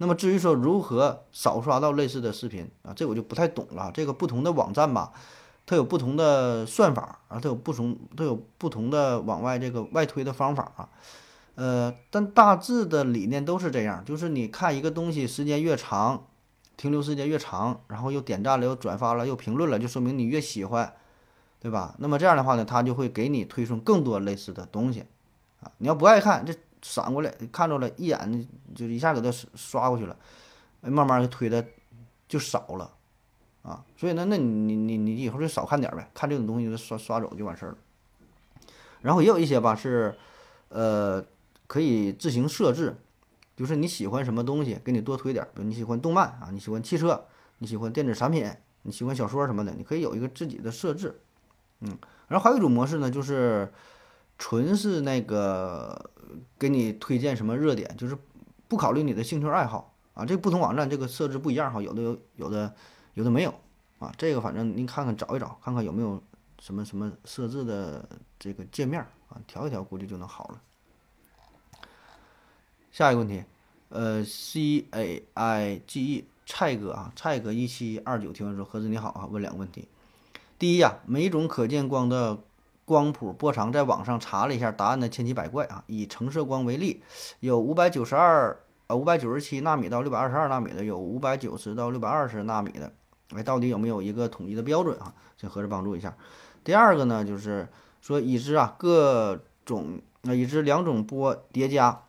[0.00, 3.90] 那么至于说如何少刷到类似的视频啊，这我就不太懂了。
[3.92, 5.12] 这个不同的网站吧，
[5.66, 10.88] 它有不同的算法啊，它有不同都有不同的往外这个外推的方法啊，
[11.54, 16.24] 呃，但大致的理念都是这样，就是你看一个东西时间越长。
[16.76, 20.90] 停留时间越长，然后又点赞了，又转发了，又评论了，就说明你越喜欢，
[21.60, 21.94] 对吧？
[21.98, 25.04] 那么这样的话呢，它就会给你推送更多类似的东西，
[25.62, 30.16] 啊，你要不爱看，这闪过来看着了一眼就一下给他刷过去了，
[30.82, 31.64] 慢慢就推的
[32.28, 32.92] 就少了，
[33.62, 37.78] 啊，所以呢，那你你你以后就少看点呗，看这种东西就刷刷走就完事儿了。
[39.00, 40.14] 然后也有一些吧是，
[40.68, 41.24] 呃，
[41.66, 42.96] 可以自行设置。
[43.56, 45.44] 就是你喜欢什么东西，给你多推点。
[45.54, 47.26] 比如你喜欢动漫啊，你喜欢汽车，
[47.58, 48.50] 你喜欢电子产品，
[48.84, 51.20] 你喜欢小说什么的，你可以有一个自己的设置。
[51.80, 53.70] 嗯，然后还有一种模式呢，就是
[54.40, 56.10] 纯是那个
[56.58, 58.16] 给你推荐什么热点，就是
[58.66, 60.24] 不考虑你的兴趣爱好啊。
[60.24, 62.74] 这不同网站这个设置不一样哈，有的有，有的
[63.12, 63.54] 有的没有
[63.98, 64.10] 啊。
[64.16, 66.20] 这个反正您看看找一找，看看有没有
[66.58, 70.62] 什么什么设置的这个界面啊，调一调估计就能好了。
[72.90, 73.44] 下一个问题，
[73.90, 79.86] 呃，C A I G E 蔡哥啊，蔡哥一七二九提问说：何子你好啊，问两个问题。
[80.58, 82.38] 第一呀，每种可见光的
[82.90, 85.84] 光谱波长，在网上查了一下，答案呢千奇百怪啊。
[85.86, 87.04] 以橙色光为例，
[87.38, 92.92] 有五百九十二呃五百九十七纳米到六百二十二纳米的，有五百九十到六百二十纳米的，
[93.28, 95.14] 哎，到底有没有一个统一的标准啊？
[95.36, 96.16] 请何子帮助一下。
[96.64, 97.68] 第二个呢，就是
[98.00, 102.02] 说已知啊各种那已知两种波叠加。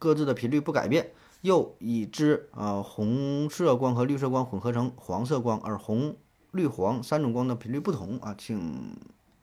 [0.00, 6.16] 各自的频率不改变，又已知啊红色光和绿色光混合成黄色光，而红
[6.50, 8.96] 绿、黄三种光的频率不同啊，请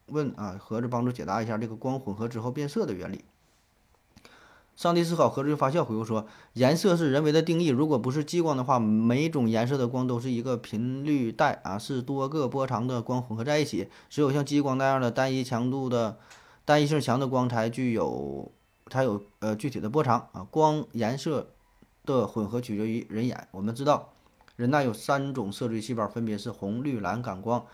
[0.07, 3.25] 问啊，盒子帮助解答一下这个光混合之后变色的原理。
[4.75, 16.17] 上帝思考，盒子就发笑回复说：颜色是人为的定义，如果不是激光的话，每种颜色的光都是一个频率带啊，是多个波长的光混合在一起，只有像激光那样的单一强度的、
[16.65, 18.51] 单一性强的光才具有
[18.91, 20.45] 才有呃具体的波长啊。
[20.51, 21.51] 光颜色
[22.03, 24.09] 的混合取决于人眼，我们知道。
[24.57, 27.65] 人呐有三种色锥细胞，分别是红、绿、蓝感光。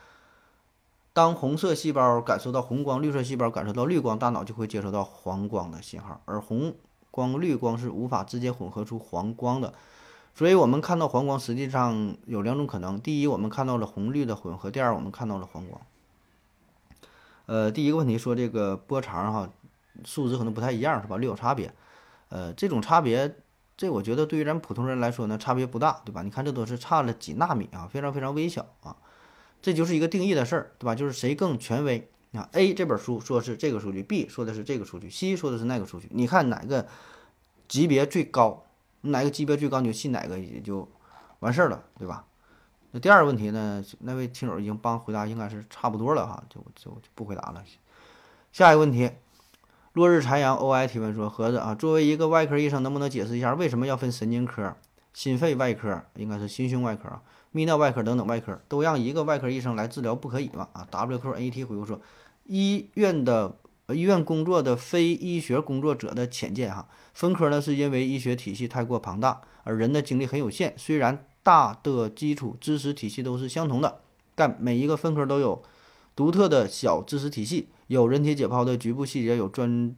[1.13, 6.21] 当红色细胞感受到红光，绿色细胞感受到绿光，大脑就会接收到黄光的信号。
[6.25, 6.75] 而红
[7.09, 9.73] 光、绿光是无法直接混合出黄光的。
[10.33, 15.81] 所以，我们看到黄光实际上有两种可能：第一，我们看到了红绿的混合；第二，我们看到了黄光。
[17.47, 19.49] 呃，第一个问题说这个波长哈，
[20.05, 21.17] 数值可能不太一样，是吧？
[21.17, 21.73] 略有差别。
[22.29, 23.35] 呃，这种差别。
[23.75, 26.21] 这我觉得对于咱普通人来说呢，差别不大，对吧？
[26.21, 28.95] 你看这都是差了几纳米啊，非常非常微小啊，
[29.61, 30.95] 这就是一个定义的事儿，对吧？
[30.95, 36.87] 就是谁更权威啊？A 这本书说是这个数据，B 说的是这个数据，C 说的是那个数据，你看哪个
[37.67, 38.65] 级别最高，
[39.01, 40.87] 哪个级别最高你就信哪个也就
[41.39, 42.25] 完事儿了，对吧？
[42.91, 47.63] 那第二个问题呢，那位听友已经帮回答，应该是差不多了哈，就就就不回答了。
[48.51, 49.11] 下一个问题。
[49.93, 54.73] 落日残阳 OI 提问说：“盒子啊，作为一个外科医生，能不能解释一下为什么要分神经科、
[55.11, 57.21] 心肺外科，应该是心胸外科啊、
[57.53, 61.99] 泌尿外科等等外科，都让一个外科医生来治疗，不可以吗？”啊，WQAT 回复说
[62.47, 63.55] ：“医院的
[63.89, 70.73] 医院工作的非医学工作者的浅见哈，分科呢是因为医学体系太过庞大，而人的精力很有限。
[70.77, 73.99] 虽然大的基础知识体系都是相同的，
[74.35, 75.61] 但每一个分科都有
[76.15, 79.93] 独特的小知识体系。”有人体解剖的局部细节，有专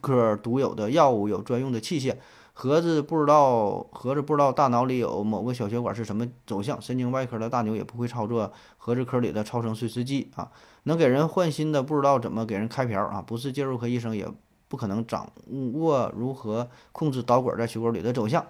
[0.00, 2.16] 科独有的药物，有专用的器械。
[2.60, 6.82] 盒子不知道，盒子不知道大脑里有某个小血管是什么走向。
[6.82, 10.50] 神经外科的大牛也不会操作盒子科里的超声碎石机啊，
[10.82, 14.28] 能给人换心的不知道怎么给人开瓢啊，不是介入科医生也
[14.66, 15.30] 不可能掌
[15.74, 18.44] 握如何控制导管在血管里的走向。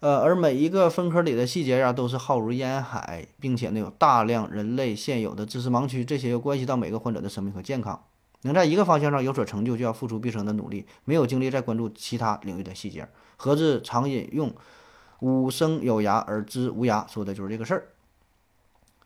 [0.00, 8.02] 呃，而每一个分科里的细节呀，都是浩如烟海，并且呢有大量人类现有的知识盲区，这些又关系到每个患者的生命和健康。
[8.42, 13.08] 能在一个方向上有所成就，就要付出毕生的努力，没有精力再关注其他领域的细节。
[13.36, 14.54] 盒子常引用
[15.20, 17.88] “吾生有涯而知无涯”，说的就是这个事儿。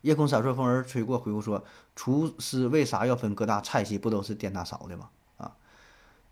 [0.01, 1.63] 夜空闪烁，风儿吹过，回复说
[1.95, 3.97] ：“厨师为啥要分各大菜系？
[3.97, 5.55] 不都是点大勺的吗？”啊，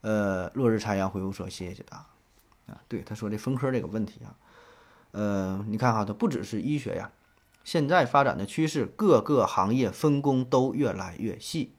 [0.02, 2.06] 呃，落日残阳回复说：“谢谢解答。”
[2.68, 4.36] 啊，对，他说这分科这个问题啊。
[5.12, 7.12] 呃，你看哈，它不只是医学呀，
[7.64, 11.74] 现在发展的趋势，各个行业分工都越来越细。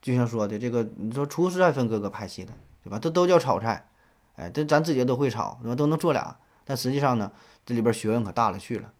[0.00, 2.52] 就像说的这个，你说厨师还分各个派系的，
[2.84, 2.98] 对吧？
[2.98, 3.88] 这都叫炒菜，
[4.36, 5.74] 哎，这咱自己都会炒，对吧？
[5.74, 7.32] 都能做俩，但实际上呢，
[7.64, 8.92] 这里边学问可大了去了，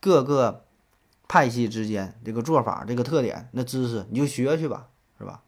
[0.00, 0.64] 各个
[1.28, 5.42] 派系之间这个做法、这个特点、那知识，你就学去吧，是吧？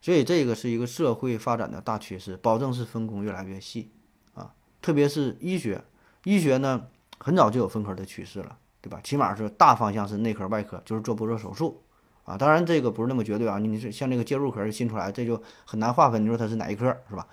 [0.00, 3.90] 所以这个是一个社会发展的大趋势，保证是分工越来越细
[4.34, 5.82] 啊，特别是医学。
[6.24, 6.86] 医学呢，
[7.18, 9.00] 很早就有分科的趋势了，对吧？
[9.04, 11.82] 起码是大方向是内科、外科，就是做不做手术
[12.24, 12.36] 啊。
[12.36, 13.58] 当然这个不是那么绝对啊。
[13.58, 17.26] 你是像这个介入科新出来，这就很难划分，你说它是哪一科，是吧？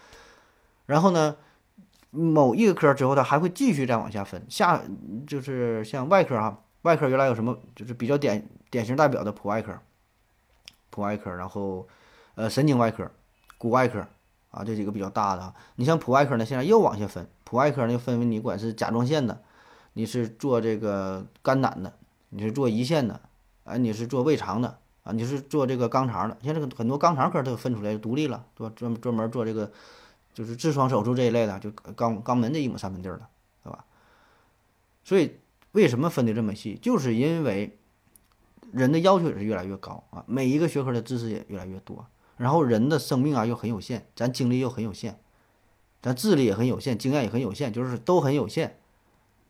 [0.86, 1.36] 然后呢，
[2.10, 4.82] 某一个科之后，它还会继续再往下分，下
[5.25, 9.77] 就是像外科哈，外科原来有什么，就是比较典典型代表的普外科、
[10.89, 11.88] 普外科，然后
[12.36, 13.10] 呃神经外科、
[13.58, 14.06] 骨外科。
[14.51, 19.41] 啊，这几个比较大的，你像普外科呢，现在又往下分，普外科呢又分为你管是甲状腺的，
[19.93, 21.93] 你是做这个肝胆的，
[22.32, 23.21] 你是做胰腺的，
[23.63, 24.77] 啊，你是做胃肠的，
[25.12, 29.71] 你是做这个肛肠的，现在这个很多肛肠科都分出来独立了，对吧专专门做这个
[30.34, 33.28] 就是痔疮手术这一类的，就肛肛门这一亩三分地儿的，
[33.63, 33.86] 对吧？
[35.04, 35.38] 所以
[35.74, 37.78] 为什么分的这么细，就是因为
[38.71, 42.06] 人的要求也是越来越高啊，每一个学科的知识也越来越多。
[42.38, 45.19] 然后人的生命啊又很有限，咱精力又很有限，
[46.02, 48.79] 咱智力也很有限，经验也很有限，就是都很有限，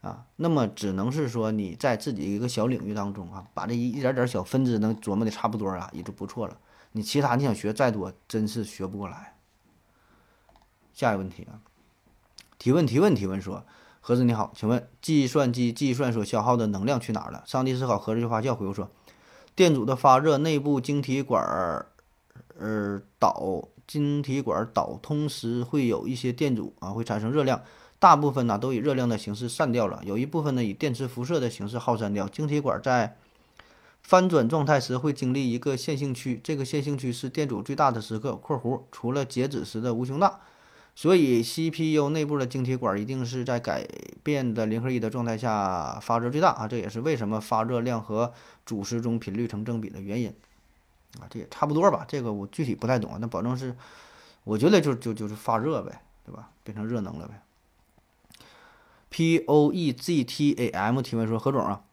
[0.01, 6.57] 啊，那么只能是说你在自己一个小领域当中啊，把这一一点点小分支能琢磨的差不多啊，也就不错了。
[6.91, 9.35] 你其他你想学再多，真是学不过来。
[10.93, 11.61] 下一个问题啊，
[12.57, 13.65] 提问提问提问说，
[13.99, 17.43] 盒子你好，请问计算机计算所消耗的能量去哪儿了？
[17.45, 18.89] 上帝思考，盒子就发笑回复说，
[19.55, 21.87] 电阻的发热，内部晶体管儿。
[22.59, 27.59] 呃导晶体管导通时会有一些电阻啊，会产生热量，
[28.01, 32.27] 大部分呢都以热量的形式散掉了，有一部分呢以电磁辐射的形式耗散掉。
[32.27, 33.15] 晶体管在
[34.01, 40.39] 翻转状态时会经历一个线性区，这个线性区是电阻最大的时刻（括弧除了截止时的无穷大）。
[40.95, 43.87] 所以 CPU 内部的晶体管一定是在改
[44.23, 48.33] 变的零和一的状态下发热最大啊，这也是为什么发热量和
[48.65, 50.33] 主时钟频率成正比的原因
[51.19, 52.03] 啊，这也差不多吧。
[52.07, 53.75] 这个我具体不太懂啊，那保证是，
[54.43, 56.49] 我觉得就就就是发热呗，对吧？
[56.63, 57.39] 变成热能了呗。
[59.11, 61.83] Poeztam 提问说：何总啊，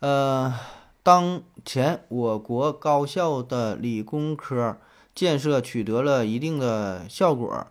[0.00, 0.54] 呃，
[1.02, 4.76] 当前我国高校的理工科
[5.14, 7.66] 建设取得了一定的效果。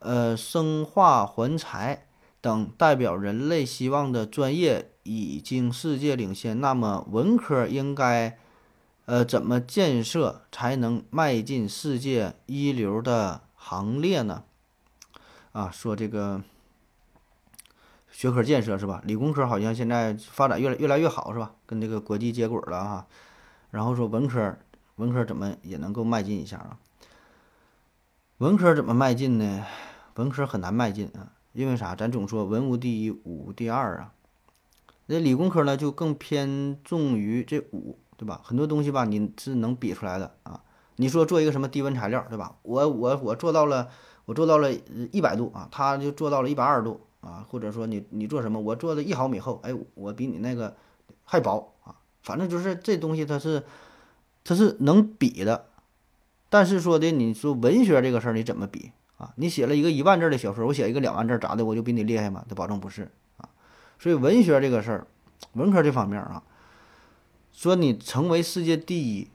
[0.00, 2.08] 呃，生化环材
[2.40, 8.36] 等代表人类希望的专业已经世界领先，那么文科应该
[9.04, 14.42] 呃怎么建设才能迈进世界一流的行列呢？
[15.52, 16.42] 啊，说这个
[18.12, 19.02] 学科建设是吧？
[19.04, 21.52] 理工科好像现在发展越来越来越好是吧？
[21.66, 23.06] 跟这个国际接轨了哈。
[23.70, 24.56] 然后说文科，
[24.96, 26.78] 文科怎么也能够迈进一下啊？
[28.38, 29.64] 文科怎么迈进呢？
[30.16, 31.96] 文科很难迈进啊，因为啥？
[31.96, 34.12] 咱总说文无第一，武无第二啊。
[35.06, 38.40] 那理工科呢，就更偏重于这武，对吧？
[38.44, 40.60] 很多东西吧，你是能比出来的啊。
[40.96, 42.56] 你说做一个什么低温材料，对吧？
[42.62, 43.88] 我我我做到了，
[44.26, 44.70] 我做到了
[45.10, 47.46] 一百度啊，他就做到了一百二十度啊。
[47.48, 50.76] 或者说你你做什么，我做的一毫米厚，哎，我比你那个
[51.24, 51.96] 还薄啊。
[52.22, 53.64] 反正就是这东西它是
[54.44, 55.66] 它是能比的，
[56.50, 58.92] 但是说的你说文学这个事儿你怎么比？
[59.16, 61.64] 啊，你写了一个一万字的小说，我写一个两万字，咋的？
[61.64, 62.44] 我就比你厉害吗？
[62.48, 63.48] 这保证不是啊。
[63.98, 65.06] 所以文学这个事儿，
[65.52, 66.42] 文科这方面啊，
[67.52, 69.28] 说你成为世界第一，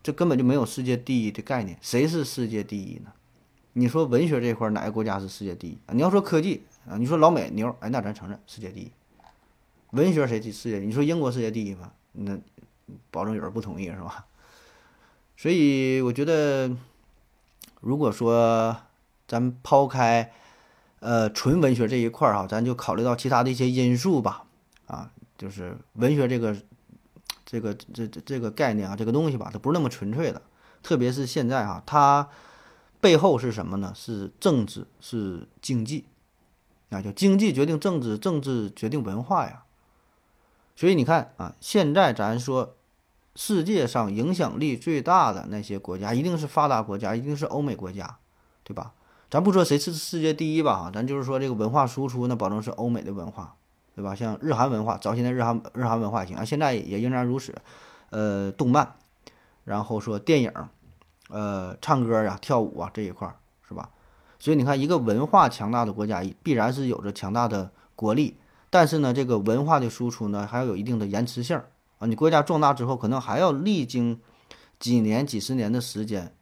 [0.00, 1.76] 这根本就没有世界第一的概念。
[1.80, 3.12] 谁是世界第一呢？
[3.72, 5.94] 你说文学这块哪个国家是世界第一啊？
[5.94, 8.90] 你要说科技啊，你说老美牛，哎，那咱承认世界第一。
[9.90, 10.78] 文学谁第世界？
[10.78, 11.92] 你说英国世界第一吗？
[12.12, 12.38] 那
[13.10, 14.26] 保证有人不同意是吧？
[15.36, 16.70] 所以我觉得，
[17.80, 18.76] 如果说。
[19.28, 20.30] 咱抛开，
[21.00, 24.44] 呃，纯文学这一块儿哈，咱就考虑到其他的一些因素吧，
[24.86, 26.54] 啊，就是文学这个，
[27.46, 30.42] 这个这这这个概念啊，这个东西吧，它不是那么纯粹的，
[30.82, 32.28] 特别是现在哈，它
[33.00, 33.90] 背后是什么呢？
[33.96, 36.04] 是政治，是经济，
[36.92, 39.64] 啊，就经济决定政治，政治决定文化呀。
[40.76, 42.74] 所以你看啊，现在咱说
[43.34, 48.18] 世界上影响力最大的那些国家，一定是发达国家，一定是欧美国家，
[48.62, 48.92] 对吧？
[49.30, 53.54] 咱不说谁是世界第一吧，咱就是说这个文化输出，那保证是欧美的文化，
[53.96, 54.14] 对吧？
[54.14, 57.54] 像日韩文化，早些年日韩日韩文化也行啊，现在也仍然如此。
[58.10, 58.96] 呃，动漫，
[59.64, 60.52] 然后说电影，
[61.30, 63.36] 呃，唱歌呀、跳舞啊这一块儿，
[64.42, 68.36] 所以你看，一个文化强大的国家，必然是有着强大的国力，
[68.70, 71.56] 但是呢，这个文化的输出呢，还要有一定的延迟性
[71.98, 72.08] 啊。
[72.08, 74.20] 你国家壮大之后，可能还要历经
[74.80, 76.34] 几年、几十年的时间。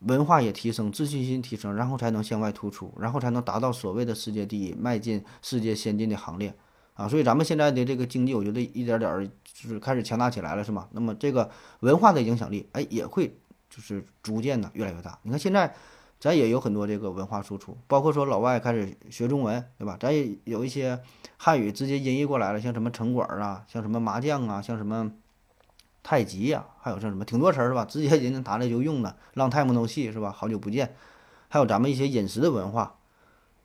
[0.00, 6.54] 文化也提升，自信心提升，然后才能向外突出，然后才能达到所谓的世界第一，迈进世界先进的行列
[6.92, 7.08] 啊！
[7.08, 10.86] 所以咱们现在的这个经济，我觉得一点点儿就是开始强大起来了，是吗？
[10.92, 13.34] 那么这个文化的影响力，哎，也会
[13.70, 15.18] 就是逐渐的越来越大。
[15.22, 15.74] 你看现在
[16.20, 19.96] 咱也有很多这个文化输出，包括说老外开始学中文，对吧？
[20.00, 21.00] 咱也有一些
[21.36, 25.12] 汉语直接音译过来了，像什么城管啊，像什么麻将啊，像什么。
[26.00, 27.84] 太极呀，还有像什么挺多词儿是吧？
[27.84, 30.32] 直接人家拿来就用了，long time no see 是吧？
[30.32, 30.94] 好久不见，
[31.48, 32.94] 还有咱们一些饮食的文化，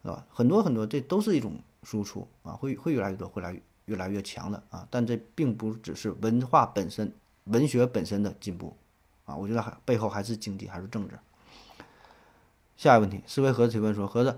[0.01, 0.25] 是吧？
[0.29, 4.85] 很多很多，这都是一种输出啊，会会越来越多，会来越来越强的啊。
[4.89, 7.13] 但这并不只是文化本身、
[7.45, 8.75] 文学本身的进步
[9.23, 11.17] 啊，我觉得还背后还是经济，还是政治。
[12.83, 14.37] 下一个问题，思维盒子提问说：盒子，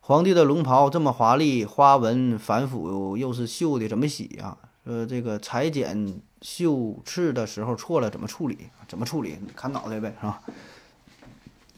[0.00, 4.58] 皇帝的龙袍这么华丽，花纹繁复，又是绣的，怎么洗啊？
[4.84, 6.20] 呃，这个裁剪。
[6.40, 8.68] 绣刺的时候错了怎么处理？
[8.86, 9.36] 怎么处理？
[9.56, 10.40] 砍脑袋呗，是吧？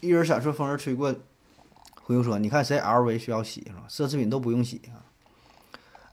[0.01, 1.15] 一人闪烁，风儿吹过。
[2.03, 3.85] 回复说：“你看谁 LV 需要洗是吧？
[3.89, 5.01] 奢侈品都不用洗啊。”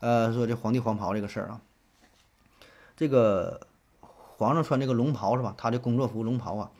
[0.00, 1.60] 呃，说这皇帝黄袍这个事儿啊，
[2.96, 3.66] 这个
[4.38, 5.54] 皇上穿这个龙袍是吧？
[5.58, 6.70] 他的工作服龙袍啊，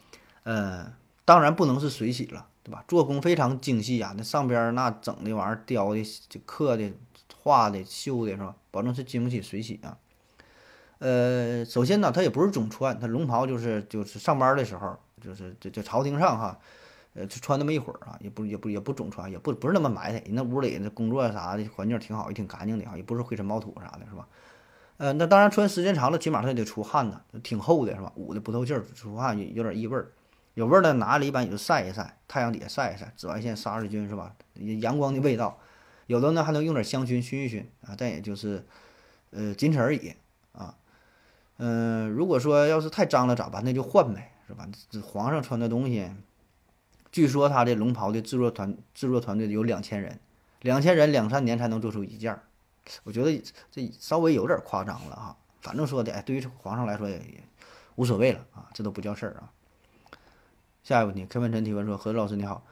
[0.45, 0.95] 呃，
[1.27, 2.85] 当然不能是水洗了，对吧？
[2.87, 6.05] 做工非常精细啊，那上边那整的玩意儿雕的、
[6.45, 6.93] 刻的、
[7.43, 8.55] 画的、绣的是吧？
[8.71, 9.97] 保证是经不起水洗啊。
[10.99, 16.59] 呃，首先呢，他也不是总穿，他龙袍就是就是上班的时候，就是这这朝廷上哈，
[17.15, 20.19] 呃，就穿那么一会儿啊，也不也不也不总穿，也不不是那么埋汰。
[20.27, 24.29] 人那屋里那工作啥的环境挺好，也挺干净的啊，也不是灰尘冒土啥的，是吧？
[24.99, 28.13] 呃，那当然穿时间长了，起码他得出汗呢，挺厚的是吧？
[28.17, 30.11] 捂的不透气儿，出汗有点异味儿，
[30.59, 34.35] 有味儿的拿了一般也就晒一晒，太阳底下晒一晒，紫外线杀日菌是吧？
[34.81, 35.57] 阳光的味道，
[36.09, 38.67] 有的呢还能用点香薰熏一熏啊，但也就是
[39.31, 40.15] 呃仅此而已
[40.51, 40.75] 啊。
[41.59, 43.63] 嗯，如果说要是太脏了咋办？
[43.65, 44.69] 那就换呗，是吧？
[44.91, 46.11] 这皇上穿的东西，
[47.13, 50.19] 据说他这龙袍的制作团制作团队有两千人，
[50.63, 52.43] 两千人两三年才能做出一件儿，
[53.05, 53.41] 我觉得
[53.71, 55.37] 这稍微有点夸张了哈。
[55.61, 57.45] 反正说的，哎，对于皇上来说也也
[57.95, 59.53] 无所谓了啊，这都不叫事儿啊。
[60.89, 62.65] 下一个问题，柯文晨提问说：何老师你好，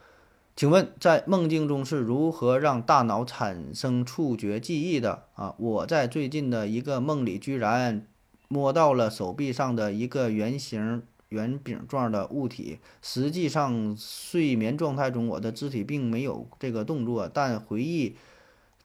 [0.55, 5.53] 请问在梦境中是如何让大脑产生触觉记忆的啊？
[5.59, 8.07] 我在最近的一个梦里居然
[8.47, 11.03] 摸到了手臂上的一个圆形。
[11.29, 18.15] 圆饼状的物体，实际上睡眠状态中我的肢体并没有这个动作，但回忆，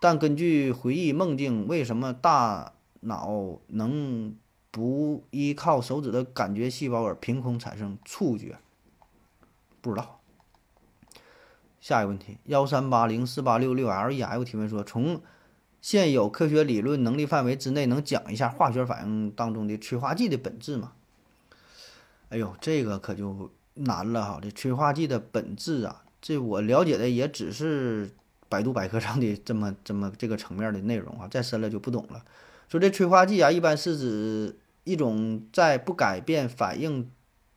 [0.01, 2.73] 但根据回忆梦境，为什么大
[3.03, 4.35] 脑能
[4.73, 8.59] 不依靠手指的感觉细胞而凭空产生触觉？
[9.83, 10.21] 不知道。
[11.79, 15.21] 下一个问题，幺三八零四八六六 L E F 提问说，从
[15.81, 20.93] 现有科学理论能力范围之内，能讲一下化学反应当中的催化剂的本质吗？
[22.29, 24.39] 哎呦，这个可就难了哈！
[24.41, 28.11] 这催化剂的本质啊，这我了解的也只是
[28.49, 32.25] 百度百科上的这么这么这个层面的内容啊，再深了就不懂了。
[32.69, 37.11] 说这催化剂啊，一般是指一种在不改变反应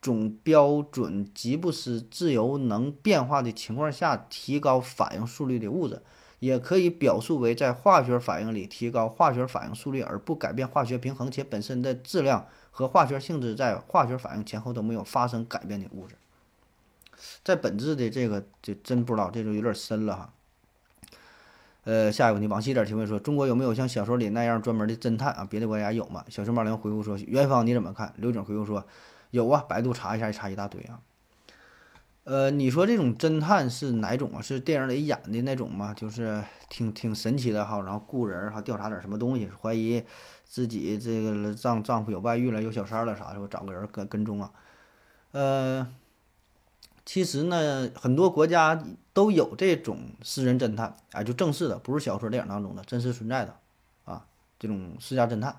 [0.06, 6.00] 总标准、吉布斯自由能变化的情况下提高反应速率的物质，
[6.38, 12.46] 也可以表述为在化学反应里提高化学反应速率而不改变化学平衡且本身的质量。
[12.70, 16.14] 和化学性质在化学反应前后都没有发生改变的物质，
[17.42, 20.32] 在本质的这个就真不知道，这就有点深了哈。
[21.84, 25.46] 呃，下一个问题，往细点提问说，中国有没有像小说里那样专门的侦探啊？
[25.48, 26.22] 别的国家有吗？
[26.28, 28.12] 小熊猫零回复说，元芳你怎么看？
[28.18, 28.84] 刘景回复说，
[29.36, 31.00] 有啊，百度查一下，一查一大堆啊。
[32.24, 34.40] 呃，你说这种侦探是哪种啊？
[34.40, 35.92] 是电影里演的那种吗？
[35.94, 40.02] 就是挺挺神奇的哈，然后雇人哈调查点什么东西，怀疑。
[40.48, 44.52] 自己这个丈丈夫有外遇了，有小三了啥的，我找个人跟跟踪啊。
[45.32, 45.86] 呃，
[47.04, 48.80] 其实呢，很多国家
[49.12, 53.56] 都有这种私人侦探，哎，就正式的，不是小说电影当中的，真实存在的
[54.04, 54.24] 啊。
[54.58, 55.54] 这种私家侦探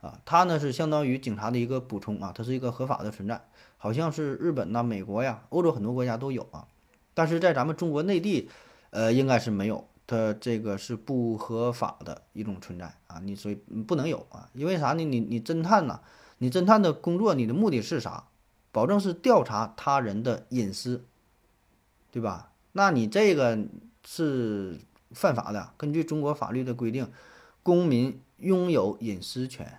[0.00, 3.40] 啊，他呢是相当于警察的一个补充啊，它是一个合法的存在。
[3.76, 6.66] 好像是日本呐、美国呀、欧洲很多国家都有啊，
[7.14, 8.48] 但是在咱们中国内地，
[8.90, 9.86] 呃，应该是没有。
[10.06, 13.54] 它这个是不合法的一种存在啊，你所以
[13.86, 15.04] 不能有啊，因为啥呢？
[15.04, 16.00] 你你侦探呐，
[16.38, 18.24] 你侦探的工作，你的目的是啥？
[18.72, 21.04] 保证是调查他人的隐私，
[22.10, 22.52] 对吧？
[22.72, 23.58] 那你这个
[24.04, 24.78] 是
[25.10, 25.72] 犯法的。
[25.76, 27.10] 根据中国法律的规定，
[27.62, 29.78] 公民拥有隐私权。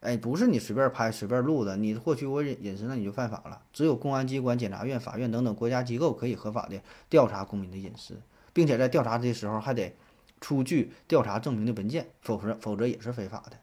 [0.00, 3.62] 哎，不是你随便拍、随便录的，你获取我隐隐私，那你就犯法了。
[3.72, 8.20] 只有公安机关、检察院、法院等等国家机构可以合法的调查公民的隐私。
[8.56, 9.94] 并且在调查的时候还得
[10.40, 13.58] 出具调查证明的文件，否则否则也是非法的。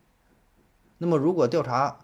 [0.99, 1.97] 那么，如果调查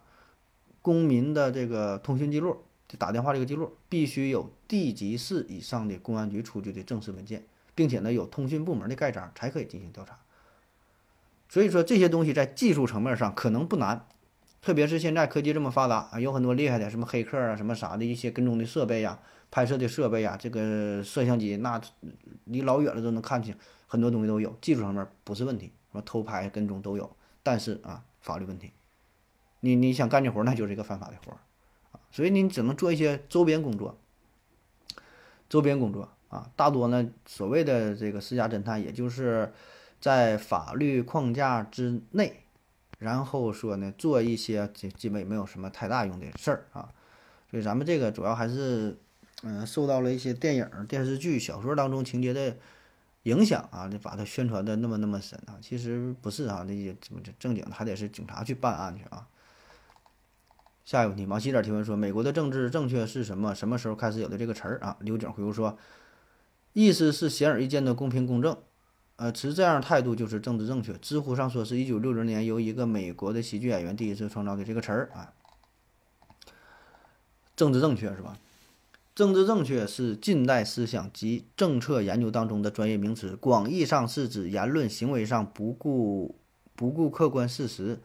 [0.81, 10.17] 公民的这个通讯记录、就打电话这个记录，必须有地级市以上的公安局出具的正式文件，并且呢有通讯部门的盖章，才可以进行调查。
[11.47, 14.07] 所以说这些东西在技术层面上可能不难，
[14.61, 19.19] 特别是现在科技这么发达啊，有很多厉害的什么黑客啊、什么啥的一些跟踪的设备呀。
[19.51, 21.81] 拍摄的设备啊，这个摄像机那
[22.43, 23.55] 离老远了都能看清，
[23.87, 27.15] 很多东西都有，技术上面不是问题，什么偷拍跟踪都有。
[27.41, 28.71] 但是啊，法律问题，
[29.61, 31.37] 你你想干这活，那就是一个犯法的活儿
[31.93, 33.97] 啊，所以你只能做一些周边工作，
[35.49, 39.51] 周边工作啊，大多呢所谓的这个私家侦探，也就是
[39.99, 42.43] 在法律框架之内，
[42.99, 46.87] 然后说呢做一些基基本没有什么太大用的事儿啊，
[47.49, 48.97] 所以咱们这个主要还是。
[49.41, 52.57] 嗯，受到了一些电影、电视剧、小说当中情节的
[53.23, 55.55] 影响啊，就把它宣传的那么那么深啊。
[55.61, 59.25] 其实不是啊，那些怎么正经的还得是警察去办案去啊。
[60.83, 63.55] 下一个问题，往西点提问说，美国的政治正确是什么？
[63.55, 64.97] 什么时候开始有的这个词儿啊？
[64.99, 65.77] 刘景回复说，
[66.73, 68.57] 意思是显而易见的公平公正。
[69.19, 70.93] 呃，持这样态度就是政治正确。
[70.93, 75.33] 知乎上说是一九六零年由一个美国的喜剧演员第一次创造的这个词儿啊。
[77.57, 78.37] 政治正确是吧？
[79.13, 86.39] 政治正确是近代思想及政策研究当中的专业名词，广义上是指言论行为上不顾
[86.77, 87.99] 不顾客观事实，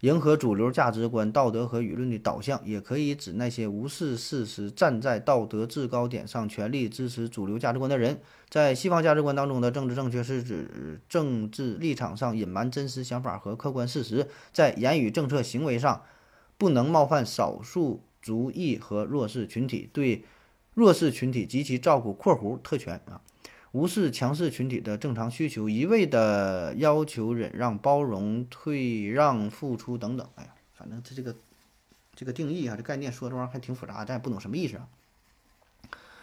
[0.00, 8.20] 迎合主流价值观、道德和舆论的导向，也可以指那些无视事实、站在道德制高点上、全力支持主流价值观的人。
[8.48, 16.02] 在西方价值观当中的政治正确是指政治立场上隐瞒真实想法和客观事实，在言语、政策、行为上
[16.58, 20.24] 不能冒犯少数族裔和弱势群体，对。
[20.74, 23.18] 弱势群体及其照顾（括弧特权）啊，
[23.76, 30.26] 无视强势群体的正常需求，一味的要求忍让、包容、退让、付出等等。
[30.36, 31.36] 哎呀，反正这这个
[32.14, 34.88] 这个定义啊，这概念说这玩意儿还挺复杂，咱也不懂什么意思啊。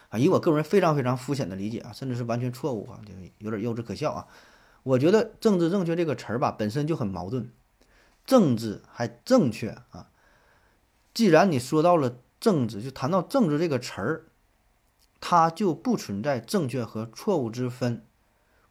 [0.10, 4.28] 啊，以我个人非常非常肤浅的理解啊，甚至是完全错误啊，就有点幼稚可笑啊。
[4.82, 7.52] 我觉得“政治正确”这个词儿吧，本身就很矛盾，
[8.26, 10.10] 政治还正确啊。
[11.14, 14.24] 既然你说到了政治，就谈到政治这个词儿，
[15.26, 18.04] 它就不存在正确和错误之分，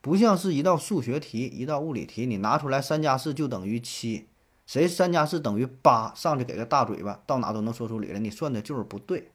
[0.01, 4.27] 不像是一道数学题、一道物理题，你拿出来三加四就等于七，
[4.67, 9.31] 谁三加四等于八，上去给个大嘴巴，到哪都能说出理来，你算的就是不对。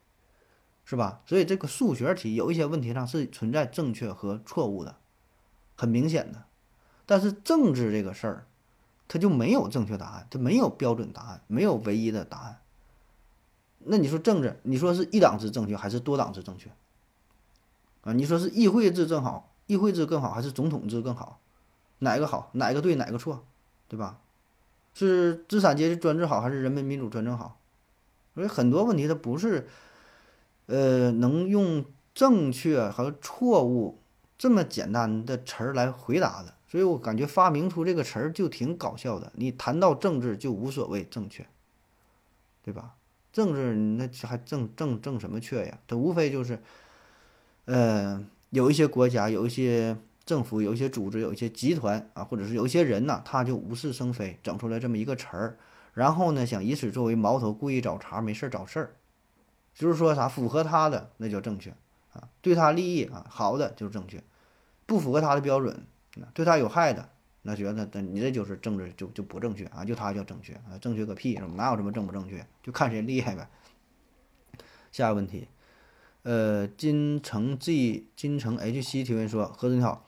[0.84, 1.20] 是吧？
[1.26, 4.94] 所以这个数学题有一些问题上是存在正确和错误的，
[5.74, 6.44] 很明显的。
[7.04, 8.46] 但是政治这个事儿，
[9.08, 12.60] 它就没有正确答案，它没有标准答案，没有唯一的答案。
[13.80, 16.70] 那你说政治，你说是一党制正确还是多党制正确？
[18.08, 21.40] 啊，你说是议会制更好，议会制更好还是总统制更好？
[21.98, 22.50] 哪个好？
[22.52, 22.94] 哪个对？
[22.94, 23.44] 哪个错？
[23.86, 24.18] 对吧？
[24.94, 27.58] 是资产阶级专制好还是人民民主专政好？
[28.34, 29.68] 所以很多问题它不是。
[30.70, 31.82] 呃，能用
[32.12, 34.02] 正确和错误
[34.36, 39.32] 这么简单的词儿来回答的，所以我感觉发明出这个词儿就挺搞笑的。
[39.36, 41.46] 你谈到政治就无所谓正确，
[42.62, 42.96] 对吧？
[43.32, 45.78] 政治那还正正正什么确呀？
[45.86, 46.62] 它无非就是，
[47.68, 49.94] 呃，有一些国家、有一些
[50.24, 55.58] 政府、有一些组织、有一些集团啊，或者是有一些人呢，他就无事生非，整出来这么一个词儿，
[55.92, 58.96] 然后呢，想以此作为矛头，故意找茬，没事儿找事儿。
[59.74, 61.68] 就是说啥符合他的那叫正确
[62.14, 64.24] 啊，对他利益啊好的就是正确，
[64.86, 65.84] 不符合他的标准，
[66.32, 67.10] 对他有害的
[67.42, 73.46] 那觉得那你这就是政治就就不正确啊，就他叫正确啊，正确个屁，哪有什么正不正确，就看谁厉害呗。
[74.90, 75.46] 下一个问题，
[76.22, 80.04] 呃，金城 G 金城 HC 提问说：何子你好，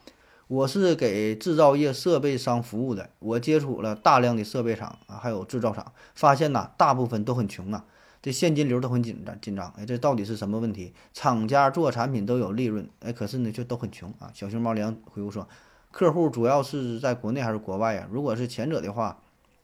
[0.49, 7.85] 我是给制造业设备商服务的，我接触了大量的设备厂啊，还有制造厂，发现呐，大部分都很穷啊。
[8.21, 10.93] 这现金流都很紧张，紧张，哎，这到底是什么问题？
[11.15, 14.31] 厂家做产品都有利润，哎，可是呢却都很穷啊。
[14.35, 15.49] 小熊猫粮回复说，
[15.91, 18.07] 客户主要是在国内还是国外呀？
[18.11, 19.23] 如果是前者的话，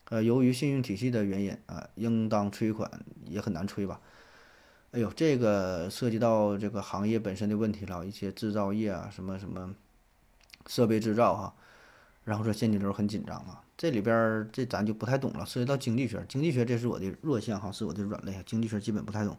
[0.09, 2.91] 呃，由于信用体系的原因啊，应当催款
[3.27, 4.01] 也很难催吧？
[4.97, 9.75] 哎呦，这个涉及到这个行业本身的问题了，一些制造业啊，什么什么
[10.67, 11.55] 设备制造哈，
[12.25, 13.63] 然后说现金流很紧张啊。
[13.77, 19.37] 这里边这咱就不太懂了，涉及到经济学，经济学这是我的弱项哈，是我的软肋，经济学基本不太懂。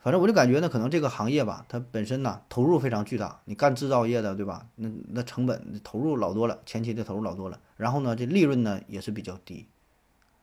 [0.00, 4.66] 反正我就感觉呢，可能这个行业吧，它本身呢投入非常巨大，你干制造业的对吧？
[4.74, 9.66] 那那成本投入老多了，前期的投入老多了，然后呢这利润呢也是比较低，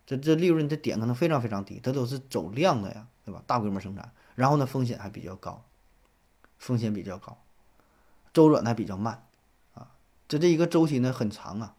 [0.08, 3.44] 这这利润的点可能非常非常低，它都是走量的呀，对吧？
[3.46, 5.64] 大规模生产，然后呢风险还比较高，
[6.58, 7.38] 风险比较高，
[8.34, 9.26] 周转还比较慢
[9.74, 9.92] 啊，
[10.28, 11.76] 这这一个周期呢很长啊，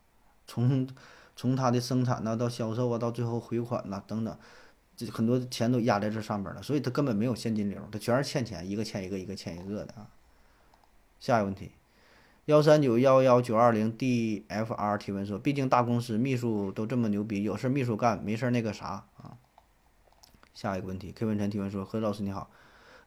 [0.46, 0.88] 从
[1.34, 4.38] 从它的生产呐到销售啊，到最后回款呐等等，
[4.96, 10.08] 这很多钱都压在这上边了，所以它根本没有现金流，它全是欠钱，一个欠一个，一个欠一个的啊。
[11.18, 11.72] 下一个问题，
[12.44, 19.38] 幺三九幺幺九二零 dfr 提问说，毕竟大公司秘书都这么牛逼，有事秘书干，没事那个啥啊。
[20.54, 22.48] 下一个问题，K 文晨提问说，何老师你好，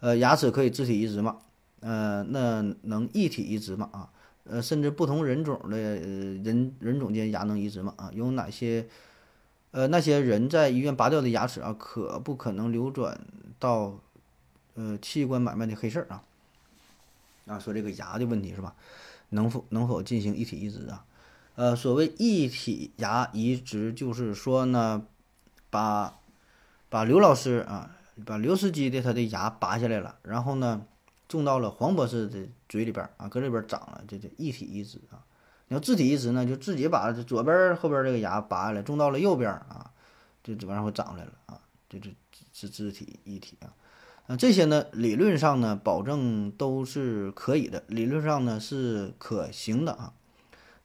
[0.02, 1.38] 呃，牙齿可以自体移植吗？
[1.80, 3.90] 呃，那能一体移植吗？
[3.94, 4.10] 啊？
[4.44, 7.94] 呃，甚至不同人种的人人种间牙能移植吗？
[7.98, 8.88] 啊，有哪些？
[9.72, 13.20] 呃，那些人在医院拔掉的牙齿啊，可不可能流转
[13.60, 14.00] 到
[14.76, 16.24] 呃器官买卖的黑市啊？
[17.46, 18.76] 啊，说这个牙的问题是吧？
[19.30, 21.06] 能否能否进行一体移植啊？
[21.56, 25.06] 呃，所谓一体牙移植，就是说呢，
[25.70, 26.18] 把
[26.90, 30.86] 把刘老师啊，把刘司机的他的牙拔下来了，然后呢？
[31.28, 35.20] 种到了黄博士的嘴里边啊，搁这边长了，这这一体移植啊。
[35.68, 39.92] 你要自体移植呢，就自己把左边后边这个牙拔下来，种到了右边啊，
[40.42, 41.60] 这这玩意会长出来了啊。
[41.90, 42.10] 这这
[42.54, 43.76] 是自体一体啊。
[44.28, 50.14] 那这些呢，理论上呢，保证都是可以的，理论上呢是可行的啊。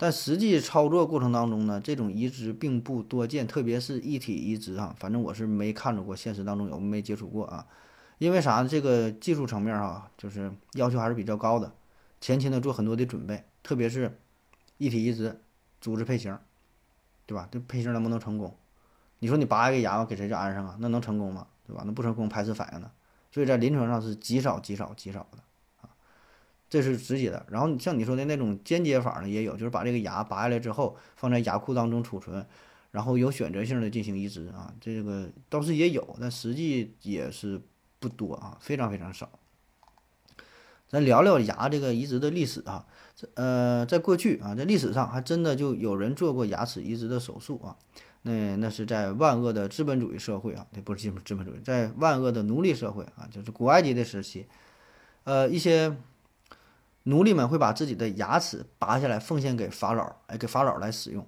[0.02, 7.64] 但实际操作过程当中呢，这种移植并不多见，特别是一体移植啊，反正我是没看着过，现实当中有没接触过啊。
[8.18, 8.68] 因为啥呢？
[8.68, 11.72] 这个技术层面哈，就是要求还是比较高的，
[12.20, 14.18] 前期呢做很多的准备，特别是
[14.76, 15.40] 一体移植、
[15.80, 16.36] 组织配型，
[17.24, 17.48] 对吧？
[17.52, 18.56] 这配型能不能成功？
[19.20, 20.76] 你说你拔一个牙给谁就安上啊？
[20.80, 21.46] 那能成功吗？
[21.64, 21.84] 对吧？
[21.86, 22.90] 那不成功排斥反应呢？
[23.30, 25.38] 所以在临床上是极少、极少、极少的，
[26.72, 27.44] 这是直接的。
[27.50, 32.46] 然后像你说的那种间接法呢，也有，就是把这个牙拔下来之后放在牙库当中储存，
[32.90, 37.60] 然后有选择性的进行移植啊，这个倒是也有，但实际也是。
[38.02, 39.30] 不多啊，非常非常少。
[40.88, 42.84] 咱聊聊牙这个移植的历史啊，
[43.34, 47.76] 呃，在过去啊，在历史上还真的就有人做过牙齿移植的手术啊。
[48.22, 54.48] 那那是在万恶的资本主义社会啊，那不是资本资本主义，在万恶的奴隶社会啊，就是古埃及的时期，
[55.22, 55.96] 呃，一些
[57.04, 61.26] 奴隶们会把自己的牙齿拔下来奉献给法老，哎，给法老来使用。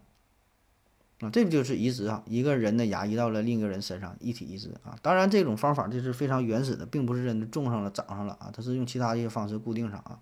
[1.20, 2.22] 啊，这不就是移植啊？
[2.26, 4.98] 一个人的牙移到了另一个人身上，一体移植啊。
[5.00, 10.18] 当然，这种方法这是非常原始的，并不是真的种上了、长上了啊，它是用其他一些方式固定上啊。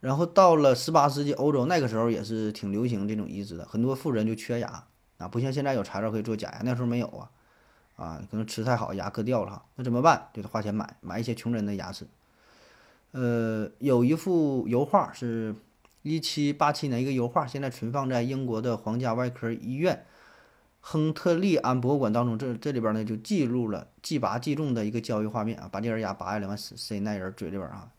[0.00, 4.84] 然后到了十八世纪欧洲，那个时候也是挺流行这种移植的，很多富人就缺牙
[5.16, 7.30] 啊，不像现在有材料可以做假牙，那时候没有啊，
[7.96, 10.28] 啊，可能吃太好牙磕掉了哈，那怎么办？
[10.34, 12.06] 就得花钱买，买一些穷人的牙齿。
[13.16, 15.54] 呃，有一幅油画是。
[16.08, 20.06] 一七八七年一个油画，现在存放在英国的皇家外科医院
[20.80, 22.38] 亨特利安博物馆当中。
[22.38, 27.90] 这这里边呢就记录了即拔即种的一个交易画面啊，把这人牙拔下来完塞塞那人嘴里边啊，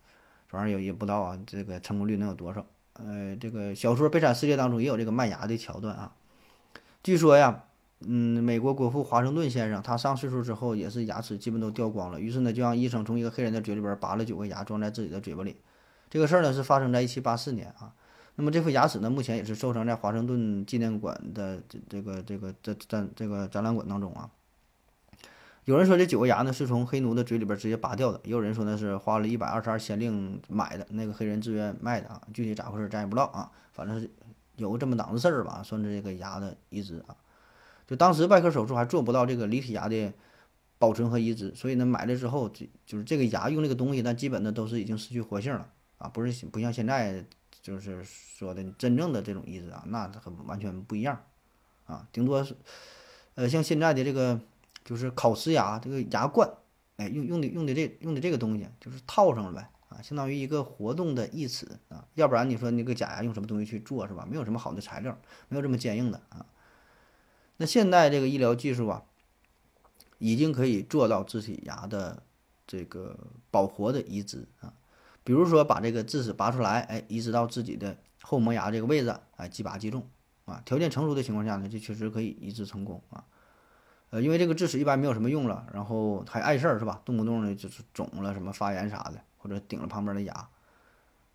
[0.50, 2.66] 这玩意儿也也不知道啊，这个成功率能有多少？
[2.94, 6.14] 呃，这个小说《悲惨世界》当中也有这个卖牙的桥段啊。
[7.04, 7.66] 据说呀，
[8.02, 15.56] 嗯，美国国父华盛顿先生他上岁数之后也是牙齿基本都掉光了，于是呢就让医生从一个黑人的嘴里边拔了九个牙装在自己的嘴巴里。
[16.10, 17.92] 这个事儿呢是发生在一七八四年啊，
[18.36, 24.30] 那么这副牙齿呢目前也是收藏在华盛顿纪念馆的这这个这个这展这个展览馆当中啊。
[25.66, 34.08] 有人说这九个牙呢是从黑奴的嘴里边直接拔掉的，也有人说呢是花了一百二十二先令买的，那个黑人自愿卖的啊，具体咋回事咱也不知道啊，反正是
[34.56, 37.16] 有这么档子事儿吧，算是这个牙的移植啊。
[37.88, 40.14] 就当时外科手术还做不到这个离体牙的。
[40.80, 45.68] 保存和移植，所以呢，买了之后就就是这个牙用这个东西，但基本的都是已经失去活性了。
[45.98, 47.26] 啊，不是不像现在，
[47.64, 51.20] 就是说的真正的这种移植啊，那很完全不一样，
[51.88, 52.56] 啊，顶多是，
[53.34, 54.40] 呃，像现在的这个
[54.86, 56.48] 就是烤瓷牙，这个牙冠，
[56.98, 64.28] 哎，用用的用的这用的这个东西就是套上了呗，啊，相当于一个活动的义齿啊，要不然你说那个假牙用什么东西去做是吧？
[64.30, 65.18] 没有什么好的材料，
[65.50, 66.46] 没有这么坚硬的啊。
[67.58, 69.04] 那现在这个医疗技术啊，
[70.20, 72.24] 已经可以做到自体牙的
[72.66, 73.18] 这个
[73.52, 74.74] 保活的移植啊。
[75.24, 80.08] 比如说把这个智齿拔出来，哎，移植到自己的后磨牙这个位置，哎，即拔即种
[80.46, 80.62] 啊。
[80.66, 83.26] 条件成熟的情况下呢，就确实可以移植成功啊。
[84.10, 87.02] 呃，因为这个智齿一般没有什么用了，然后还碍事儿是吧？
[87.04, 90.48] 动不动呢就是肿了，什么发炎啥的，或者顶了旁边的牙。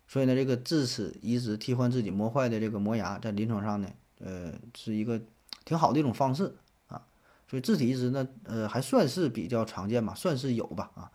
[0.07, 5.21] 所以呢，这个智齿移植替换自己磨坏的这个磨牙，在临床上呢，呃，是一个
[5.65, 6.55] 挺好的一种方式
[6.87, 7.05] 啊。
[7.47, 11.11] 所以自体移植呢，呃，还算是比较常见吧，算是有吧啊。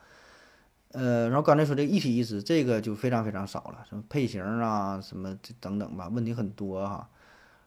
[0.93, 7.09] 呃，然后刚才说这一体移植，这个就非常非常少了，什么配型啊，什么这等等吧，问题很多哈。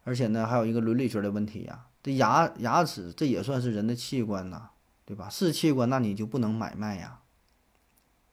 [0.04, 4.70] 而且呢，还有一个伦理学的问题呀，这牙牙齿这也算是人的器官呐，
[5.06, 5.30] 对吧？
[5.30, 7.20] 是器官，那你就不能买卖呀。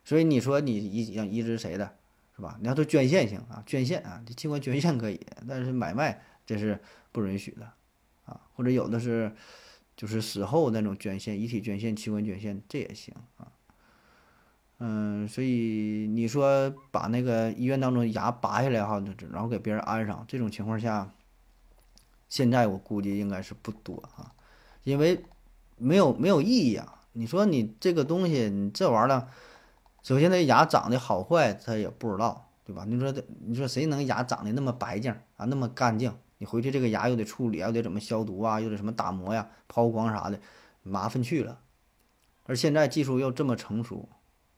[0.04, 1.94] 所以你说你移想移植谁的，
[2.34, 2.56] 是吧？
[2.62, 6.80] 你要说捐献行啊，捐献啊，这器官捐献可以，但是买卖这是
[7.12, 7.70] 不允许的
[8.28, 8.40] 啊。
[8.54, 9.34] 或者有的是
[9.96, 13.48] 就是死后那种捐献，遗体捐献、器官捐献这也行啊。
[14.80, 19.02] 嗯，所以你说把那个医院当中牙拔下来哈，
[19.32, 21.12] 然后给别人安上，这种情况下，
[22.28, 24.30] 现在我估计应该是不多啊，
[24.84, 25.24] 因为
[25.76, 27.02] 没有没有意义啊。
[27.14, 29.26] 你说你这个东西，你这玩意儿，
[30.04, 32.84] 首先那牙长得好坏他也不知道，对吧？
[32.86, 36.14] 你说的你说谁能牙长得那么白净啊，那么干净？
[36.38, 40.40] 你回去这个牙又得处理，又得怎么消毒啊，又得什么打磨呀、抛光啥的，
[40.82, 41.60] 麻烦去了。
[42.44, 44.08] 而现在技术又这么成熟。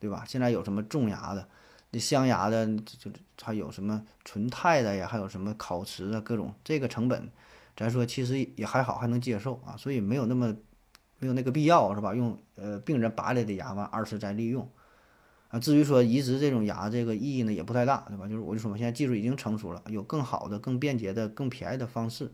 [0.00, 0.24] 对吧？
[0.26, 1.46] 现在有什么种牙的，
[1.90, 3.10] 那镶牙的，就
[3.42, 5.06] 还有什么纯钛的呀？
[5.06, 6.18] 还有什么烤瓷的？
[6.22, 7.30] 各种这个成本，
[7.76, 9.76] 咱说其实也还好，还能接受啊。
[9.76, 10.56] 所以没有那么
[11.18, 12.14] 没有那个必要，是吧？
[12.14, 14.66] 用呃病人拔来的牙嘛二次再利用
[15.50, 15.60] 啊。
[15.60, 18.26] 至于说移植这种牙，这个意义呢也不太大，对吧？
[18.26, 22.32] 就是我就说嘛，现在技术已经成熟了，有更好的、更便捷的、更便宜的方式，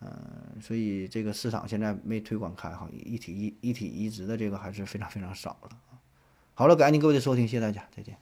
[0.00, 5.78] 嗯，所以这个市场现在没推广开哈，一体一一体移植的这个还是非常非常少了。
[6.54, 8.18] 好了，感谢您各位的收听，谢谢大家，再见。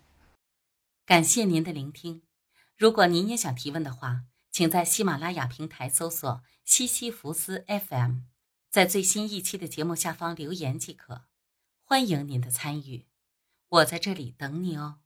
[1.04, 2.22] 感谢您的聆听。
[2.76, 8.20] 如果您也想提问的话，请在喜马拉雅平台搜索“西西弗斯 FM”，
[8.70, 11.22] 在最新一期的节目下方留言即可。
[11.84, 13.06] 欢迎您的参与，
[13.70, 14.98] 我在这里等你哦。